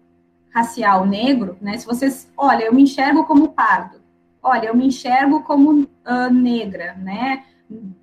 [0.50, 1.76] racial negro, né?
[1.76, 4.00] Se vocês, olha, eu me enxergo como pardo,
[4.42, 7.44] olha, eu me enxergo como uh, negra, né?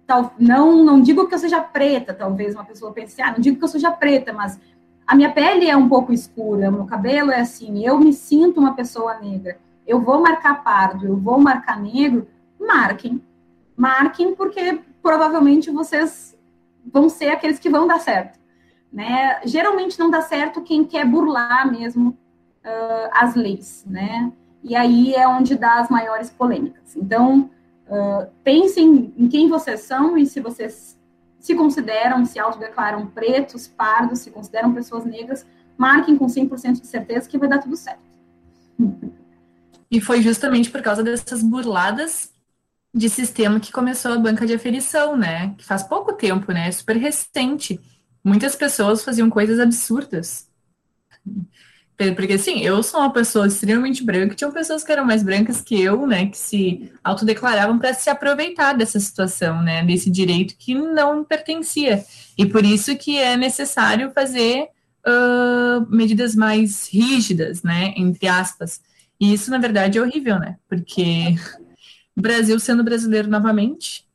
[0.06, 3.58] Tal, não, não digo que eu seja preta, talvez uma pessoa pense, ah, não digo
[3.58, 4.60] que eu seja preta, mas
[5.08, 8.76] a minha pele é um pouco escura, meu cabelo é assim, eu me sinto uma
[8.76, 9.58] pessoa negra.
[9.86, 12.28] Eu vou marcar pardo, eu vou marcar negro,
[12.60, 13.22] marquem.
[13.76, 16.36] Marquem porque provavelmente vocês
[16.92, 18.40] vão ser aqueles que vão dar certo.
[18.92, 19.40] Né?
[19.46, 22.18] Geralmente não dá certo quem quer burlar mesmo
[22.64, 24.32] uh, as leis, né?
[24.64, 26.96] E aí é onde dá as maiores polêmicas.
[26.96, 27.52] Então,
[27.88, 30.98] uh, pensem em quem vocês são e se vocês
[31.40, 35.46] se consideram, se autodeclaram pretos, pardos, se consideram pessoas negras,
[35.78, 38.02] marquem com 100% de certeza que vai dar tudo certo.
[39.92, 42.34] E foi justamente por causa dessas burladas
[42.94, 45.54] de sistema que começou a banca de aferição, né?
[45.58, 46.68] Que faz pouco tempo, né?
[46.68, 47.80] É super recente.
[48.24, 50.50] Muitas pessoas faziam coisas absurdas.
[51.98, 55.82] Porque, assim, eu sou uma pessoa extremamente branca, tinham pessoas que eram mais brancas que
[55.82, 61.24] eu, né, que se autodeclaravam para se aproveitar dessa situação, né, desse direito que não
[61.24, 62.04] pertencia.
[62.38, 64.68] E por isso que é necessário fazer
[65.08, 68.82] uh, medidas mais rígidas, né, entre aspas.
[69.18, 71.36] E isso, na verdade, é horrível, né, porque
[72.14, 74.06] o Brasil sendo brasileiro novamente,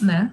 [0.00, 0.32] né.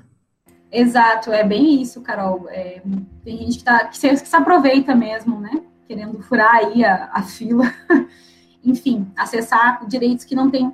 [0.72, 2.48] Exato, é bem isso, Carol.
[2.50, 2.82] É,
[3.24, 5.52] tem gente que, tá, que, se, que se aproveita mesmo, né?
[5.92, 7.66] Querendo furar aí a, a fila,
[8.64, 10.72] enfim, acessar direitos que não tem.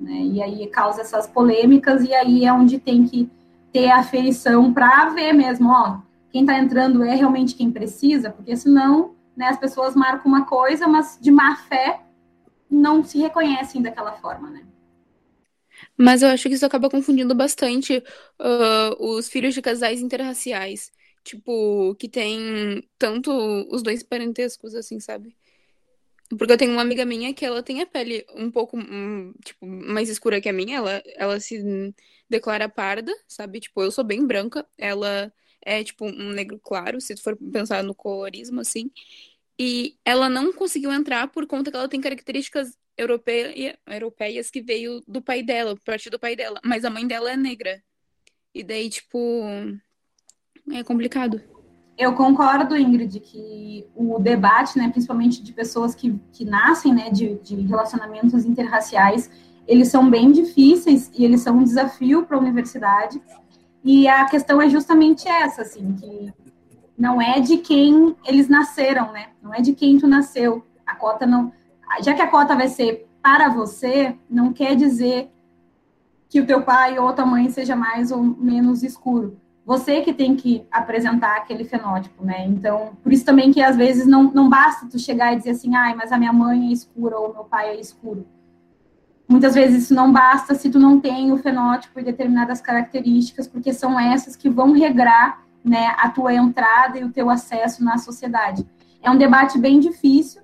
[0.00, 0.20] Né?
[0.22, 3.30] E aí causa essas polêmicas, e aí é onde tem que
[3.72, 6.00] ter a aferição para ver mesmo, ó,
[6.32, 10.88] quem está entrando é realmente quem precisa, porque senão né, as pessoas marcam uma coisa,
[10.88, 12.00] mas de má fé
[12.68, 14.62] não se reconhecem daquela forma, né?
[15.96, 18.02] Mas eu acho que isso acaba confundindo bastante
[18.40, 20.90] uh, os filhos de casais interraciais.
[21.28, 23.30] Tipo, que tem tanto
[23.70, 25.36] os dois parentescos, assim, sabe?
[26.38, 29.66] Porque eu tenho uma amiga minha que ela tem a pele um pouco, um, tipo,
[29.66, 30.78] mais escura que a minha.
[30.78, 31.94] Ela, ela se
[32.30, 33.60] declara parda, sabe?
[33.60, 34.66] Tipo, eu sou bem branca.
[34.78, 35.30] Ela
[35.62, 38.90] é, tipo, um negro claro, se tu for pensar no colorismo, assim.
[39.58, 45.02] E ela não conseguiu entrar por conta que ela tem características europeia, europeias que veio
[45.06, 46.58] do pai dela, parte do pai dela.
[46.64, 47.82] Mas a mãe dela é negra.
[48.54, 49.18] E daí, tipo,
[50.72, 51.40] é complicado.
[51.96, 57.34] Eu concordo, Ingrid, que o debate, né, principalmente de pessoas que, que nascem né, de,
[57.42, 59.28] de relacionamentos interraciais,
[59.66, 63.20] eles são bem difíceis e eles são um desafio para a universidade.
[63.82, 66.32] E a questão é justamente essa, assim, que
[66.96, 69.30] não é de quem eles nasceram, né?
[69.42, 70.64] Não é de quem tu nasceu.
[70.86, 71.52] A cota não.
[72.00, 75.30] Já que a cota vai ser para você, não quer dizer
[76.28, 79.36] que o teu pai ou tua mãe seja mais ou menos escuro
[79.68, 82.46] você que tem que apresentar aquele fenótipo, né?
[82.46, 85.76] Então, por isso também que às vezes não, não basta tu chegar e dizer assim,
[85.76, 88.26] ai, mas a minha mãe é escura ou meu pai é escuro.
[89.28, 93.74] Muitas vezes isso não basta se tu não tem o fenótipo e determinadas características, porque
[93.74, 98.66] são essas que vão regrar né, a tua entrada e o teu acesso na sociedade.
[99.02, 100.40] É um debate bem difícil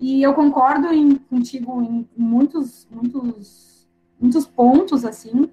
[0.00, 3.88] e eu concordo em, contigo em muitos, muitos,
[4.18, 5.48] muitos pontos, assim,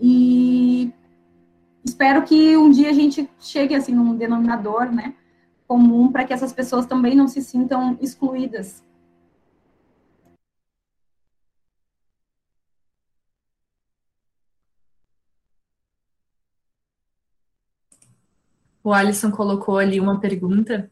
[0.00, 0.92] e
[1.84, 5.14] espero que um dia a gente chegue assim num denominador, né,
[5.66, 8.82] comum para que essas pessoas também não se sintam excluídas.
[18.82, 20.90] O Alisson colocou ali uma pergunta.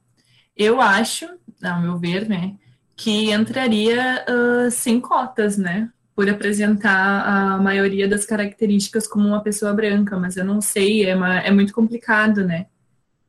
[0.56, 1.26] Eu acho,
[1.62, 2.56] ao meu ver, né,
[2.96, 5.92] que entraria uh, sem cotas, né?
[6.14, 11.16] Por apresentar a maioria das características como uma pessoa branca, mas eu não sei, é,
[11.16, 12.66] uma, é muito complicado, né?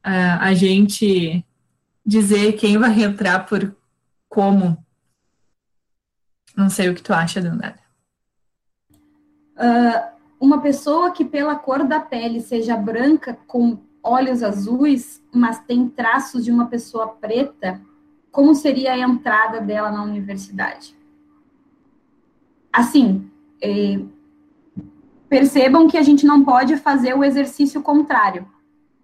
[0.06, 1.46] Uh, a gente
[2.06, 3.74] dizer quem vai entrar por
[4.28, 4.78] como.
[6.56, 7.80] Não sei o que tu acha, Dandara.
[9.56, 15.88] Uh, uma pessoa que pela cor da pele seja branca com olhos azuis, mas tem
[15.88, 17.80] traços de uma pessoa preta,
[18.30, 20.96] como seria a entrada dela na universidade?
[22.74, 23.30] Assim,
[23.62, 24.00] é,
[25.30, 28.48] percebam que a gente não pode fazer o exercício contrário,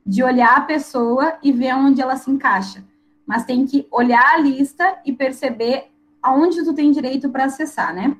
[0.06, 2.84] de olhar a pessoa e ver onde ela se encaixa,
[3.28, 5.92] mas tem que olhar a lista e perceber
[6.22, 8.18] aonde tu tem direito para acessar, né?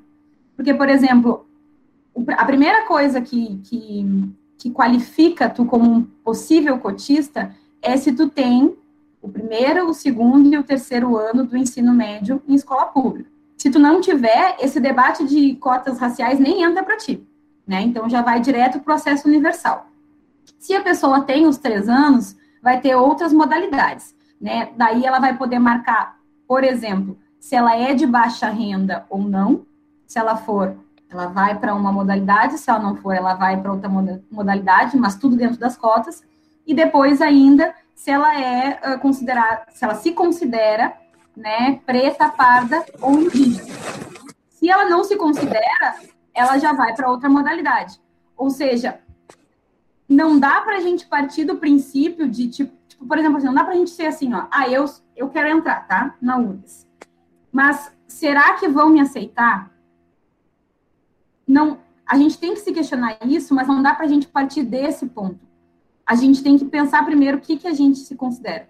[0.54, 1.46] Porque, por exemplo,
[2.28, 4.06] a primeira coisa que, que,
[4.56, 8.76] que qualifica tu como um possível cotista é se tu tem
[9.20, 13.30] o primeiro, o segundo e o terceiro ano do ensino médio em escola pública.
[13.60, 17.22] Se tu não tiver, esse debate de cotas raciais nem entra para ti,
[17.66, 17.82] né?
[17.82, 19.86] Então já vai direto para o acesso universal.
[20.58, 24.70] Se a pessoa tem os três anos, vai ter outras modalidades, né?
[24.78, 26.16] Daí ela vai poder marcar,
[26.48, 29.66] por exemplo, se ela é de baixa renda ou não.
[30.06, 30.74] Se ela for,
[31.10, 33.90] ela vai para uma modalidade, se ela não for, ela vai para outra
[34.30, 36.22] modalidade, mas tudo dentro das cotas.
[36.66, 40.94] E depois ainda se ela é considerada, se ela se considera,
[41.36, 43.74] né, preta, parda ou indígena.
[44.48, 46.00] Se ela não se considera,
[46.34, 48.00] ela já vai para outra modalidade.
[48.36, 49.00] Ou seja,
[50.08, 53.54] não dá para a gente partir do princípio de, tipo, tipo, por exemplo, assim, não
[53.54, 54.84] dá para a gente ser assim, ó, ah, eu,
[55.16, 56.86] eu quero entrar, tá, na URGS.
[57.50, 59.70] Mas será que vão me aceitar?
[61.46, 64.62] Não, a gente tem que se questionar isso, mas não dá para a gente partir
[64.62, 65.50] desse ponto
[66.10, 68.68] a gente tem que pensar primeiro o que, que a gente se considera.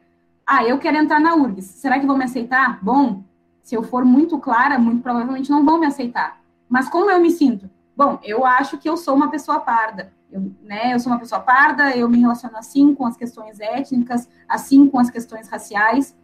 [0.53, 1.65] Ah, eu quero entrar na URGS.
[1.77, 2.83] Será que vão me aceitar?
[2.83, 3.23] Bom,
[3.63, 6.41] se eu for muito clara, muito provavelmente não vão me aceitar.
[6.69, 7.71] Mas como eu me sinto?
[7.97, 10.13] Bom, eu acho que eu sou uma pessoa parda.
[10.29, 14.29] Eu, né, eu sou uma pessoa parda, eu me relaciono assim com as questões étnicas,
[14.49, 16.17] assim com as questões raciais.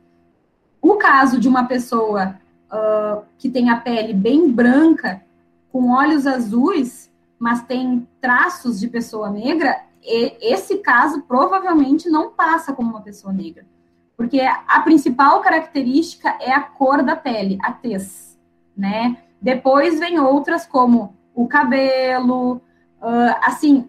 [0.83, 2.37] O caso de uma pessoa
[2.69, 5.23] uh, que tem a pele bem branca,
[5.71, 12.91] com olhos azuis, mas tem traços de pessoa negra, esse caso provavelmente não passa como
[12.91, 13.65] uma pessoa negra.
[14.17, 18.39] Porque a principal característica é a cor da pele, a tez,
[18.77, 19.19] né?
[19.41, 22.57] Depois vem outras como o cabelo,
[23.03, 23.89] uh, assim,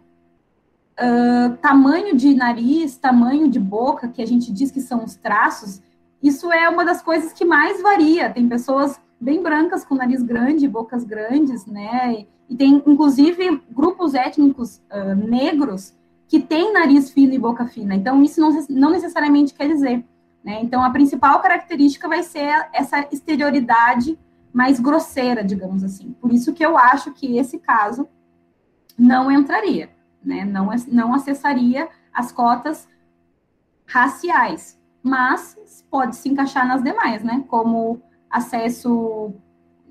[1.00, 5.82] uh, tamanho de nariz, tamanho de boca, que a gente diz que são os traços,
[6.22, 8.30] isso é uma das coisas que mais varia.
[8.30, 12.26] Tem pessoas bem brancas com nariz grande, bocas grandes, né?
[12.50, 15.96] E tem, inclusive, grupos étnicos uh, negros
[16.28, 17.96] que tem nariz fino e boca fina.
[17.96, 20.04] Então, isso não, não necessariamente quer dizer.
[20.44, 20.60] Né?
[20.62, 24.18] Então, a principal característica vai ser essa exterioridade
[24.54, 26.14] mais grosseira, digamos assim.
[26.22, 28.08] Por isso que eu acho que esse caso
[28.98, 29.90] não entraria,
[30.24, 30.44] né?
[30.46, 32.88] não, não acessaria as cotas
[33.86, 35.56] raciais, mas
[35.92, 37.44] pode se encaixar nas demais, né?
[37.48, 39.34] como acesso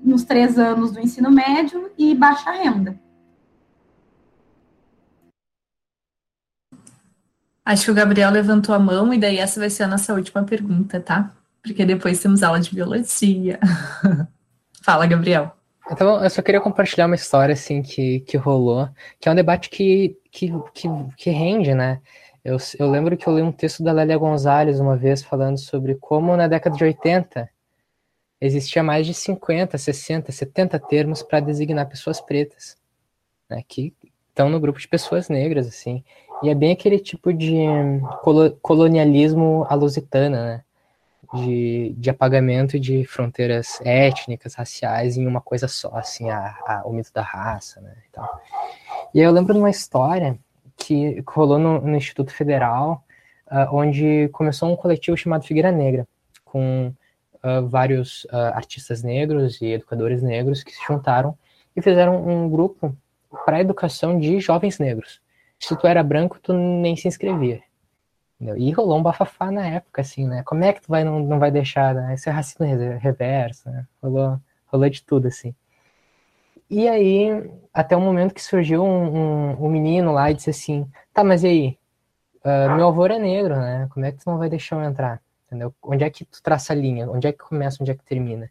[0.03, 2.99] nos três anos do ensino médio e baixa renda.
[7.67, 10.41] Acho que o Gabriel levantou a mão e daí essa vai ser a nossa última
[10.41, 11.35] pergunta, tá?
[11.61, 13.59] Porque depois temos aula de biologia.
[14.81, 15.51] Fala, Gabriel.
[15.91, 18.87] Então, eu só queria compartilhar uma história, assim, que, que rolou,
[19.19, 20.87] que é um debate que, que, que,
[21.17, 21.99] que rende, né?
[22.41, 25.95] Eu, eu lembro que eu li um texto da Lélia Gonzalez uma vez falando sobre
[25.95, 27.49] como na década de 80
[28.39, 32.77] existia mais de 50, 60, 70 termos para designar pessoas pretas,
[33.49, 33.61] né?
[33.67, 33.93] Que
[34.29, 36.01] estão no grupo de pessoas negras, assim.
[36.43, 37.65] E é bem aquele tipo de
[38.61, 40.63] colonialismo alusitana, né?
[41.33, 46.93] De, de apagamento de fronteiras étnicas, raciais em uma coisa só, assim, a, a, o
[46.93, 47.95] mito da raça, né?
[49.13, 50.39] E, e aí eu lembro de uma história
[50.77, 53.03] que rolou no, no Instituto Federal,
[53.47, 56.07] uh, onde começou um coletivo chamado Figueira Negra,
[56.45, 56.93] com
[57.43, 61.37] uh, vários uh, artistas negros e educadores negros que se juntaram
[61.75, 62.95] e fizeram um grupo
[63.43, 65.19] para a educação de jovens negros
[65.59, 67.61] se tu era branco, tu nem se inscrevia.
[68.35, 68.57] Entendeu?
[68.57, 70.43] E rolou um bafafá na época, assim, né?
[70.43, 72.13] Como é que tu vai, não, não vai deixar, né?
[72.13, 72.65] Isso é racismo
[72.99, 73.85] reverso, né?
[74.01, 75.55] Rolou, rolou de tudo, assim.
[76.69, 80.87] E aí, até o momento que surgiu um, um, um menino lá e disse assim,
[81.13, 81.77] tá, mas e aí?
[82.43, 83.87] Uh, meu avô é negro, né?
[83.89, 85.21] Como é que tu não vai deixar eu entrar?
[85.47, 85.73] Entendeu?
[85.81, 87.09] Onde é que tu traça a linha?
[87.09, 88.49] Onde é que começa, onde é que termina?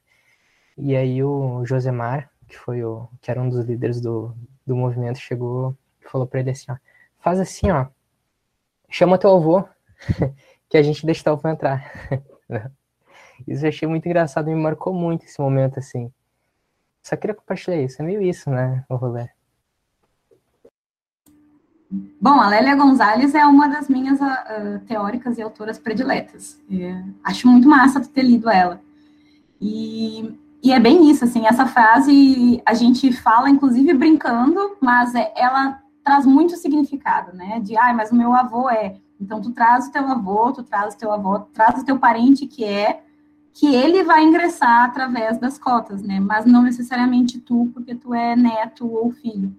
[0.76, 4.34] E aí o Josemar, que foi o que era um dos líderes do,
[4.66, 6.76] do movimento, chegou e falou para ele assim, ó,
[7.26, 7.86] faz assim, ó,
[8.88, 9.64] chama teu avô,
[10.70, 11.82] que a gente deixa teu avô entrar.
[13.48, 16.12] isso eu achei muito engraçado, me marcou muito esse momento, assim.
[17.02, 19.28] Só queria compartilhar isso, é meio isso, né, o rolê.
[22.20, 26.62] Bom, a Lélia Gonzalez é uma das minhas uh, teóricas e autoras prediletas.
[26.70, 28.80] É, acho muito massa ter lido ela.
[29.60, 35.32] E, e, é bem isso, assim, essa frase a gente fala, inclusive, brincando, mas é,
[35.36, 37.58] ela traz muito significado, né?
[37.58, 38.94] De, ah, mas o meu avô é.
[39.20, 42.46] Então, tu traz o teu avô, tu traz o teu avô, traz o teu parente
[42.46, 43.02] que é,
[43.52, 46.20] que ele vai ingressar através das cotas, né?
[46.20, 49.52] Mas não necessariamente tu, porque tu é neto ou filho.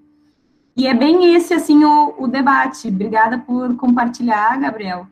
[0.73, 2.87] E é bem esse, assim, o, o debate.
[2.87, 5.05] Obrigada por compartilhar, Gabriel.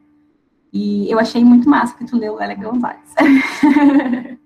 [0.71, 3.13] E eu achei muito massa que tu leu Lélia Gonzalez.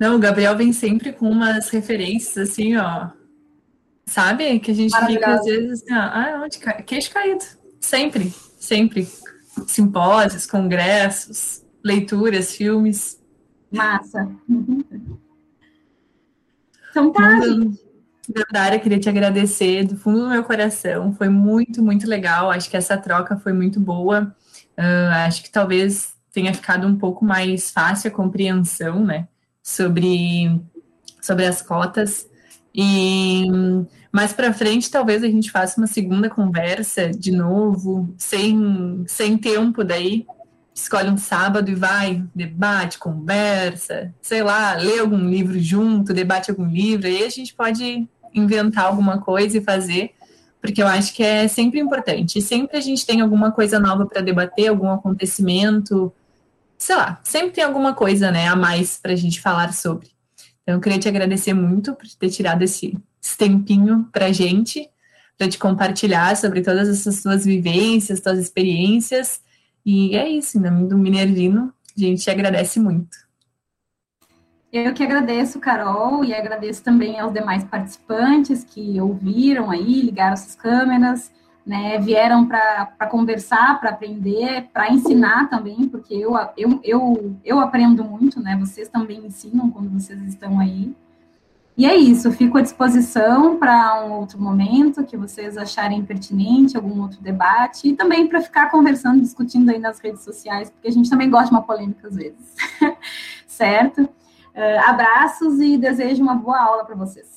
[0.00, 3.08] Não, o Gabriel vem sempre com umas referências, assim, ó.
[4.06, 4.58] Sabe?
[4.58, 6.82] Que a gente fica, às vezes, assim, ó, ah, onde cai?
[6.82, 7.44] Queixo caído.
[7.80, 9.08] Sempre, sempre.
[9.66, 13.20] Simpósios, congressos, leituras, filmes.
[13.70, 14.28] Massa.
[14.48, 14.84] Uhum.
[16.90, 17.40] Então tá.
[18.28, 21.12] Dandara, queria te agradecer do fundo do meu coração.
[21.14, 22.50] Foi muito, muito legal.
[22.50, 24.34] Acho que essa troca foi muito boa.
[24.78, 29.28] Uh, acho que talvez tenha ficado um pouco mais fácil a compreensão, né,
[29.62, 30.60] sobre,
[31.20, 32.26] sobre as cotas.
[32.74, 33.46] E
[34.10, 39.84] mais para frente, talvez a gente faça uma segunda conversa de novo, sem, sem tempo
[39.84, 40.26] daí,
[40.74, 46.66] escolhe um sábado e vai, debate, conversa, sei lá, lê algum livro junto, debate algum
[46.66, 50.12] livro, aí a gente pode inventar alguma coisa e fazer,
[50.60, 52.40] porque eu acho que é sempre importante.
[52.40, 56.12] Sempre a gente tem alguma coisa nova para debater, algum acontecimento,
[56.78, 60.08] sei lá, sempre tem alguma coisa, né, a mais para a gente falar sobre.
[60.62, 62.96] Então, eu queria te agradecer muito por ter tirado esse,
[63.36, 64.88] tempinho para a gente,
[65.36, 69.40] para te compartilhar sobre todas essas suas vivências, suas experiências.
[69.84, 73.16] E é isso, em nome do Minervino, a gente agradece muito.
[74.72, 80.54] Eu que agradeço, Carol, e agradeço também aos demais participantes que ouviram aí, ligaram suas
[80.54, 81.30] câmeras,
[81.64, 88.04] né, vieram para conversar, para aprender, para ensinar também, porque eu, eu, eu, eu aprendo
[88.04, 90.94] muito, né, vocês também ensinam quando vocês estão aí.
[91.74, 97.00] E é isso, fico à disposição para um outro momento que vocês acharem pertinente, algum
[97.00, 101.08] outro debate, e também para ficar conversando, discutindo aí nas redes sociais, porque a gente
[101.08, 102.54] também gosta de uma polêmica às vezes,
[103.46, 104.02] certo?
[104.02, 107.31] Uh, abraços e desejo uma boa aula para vocês.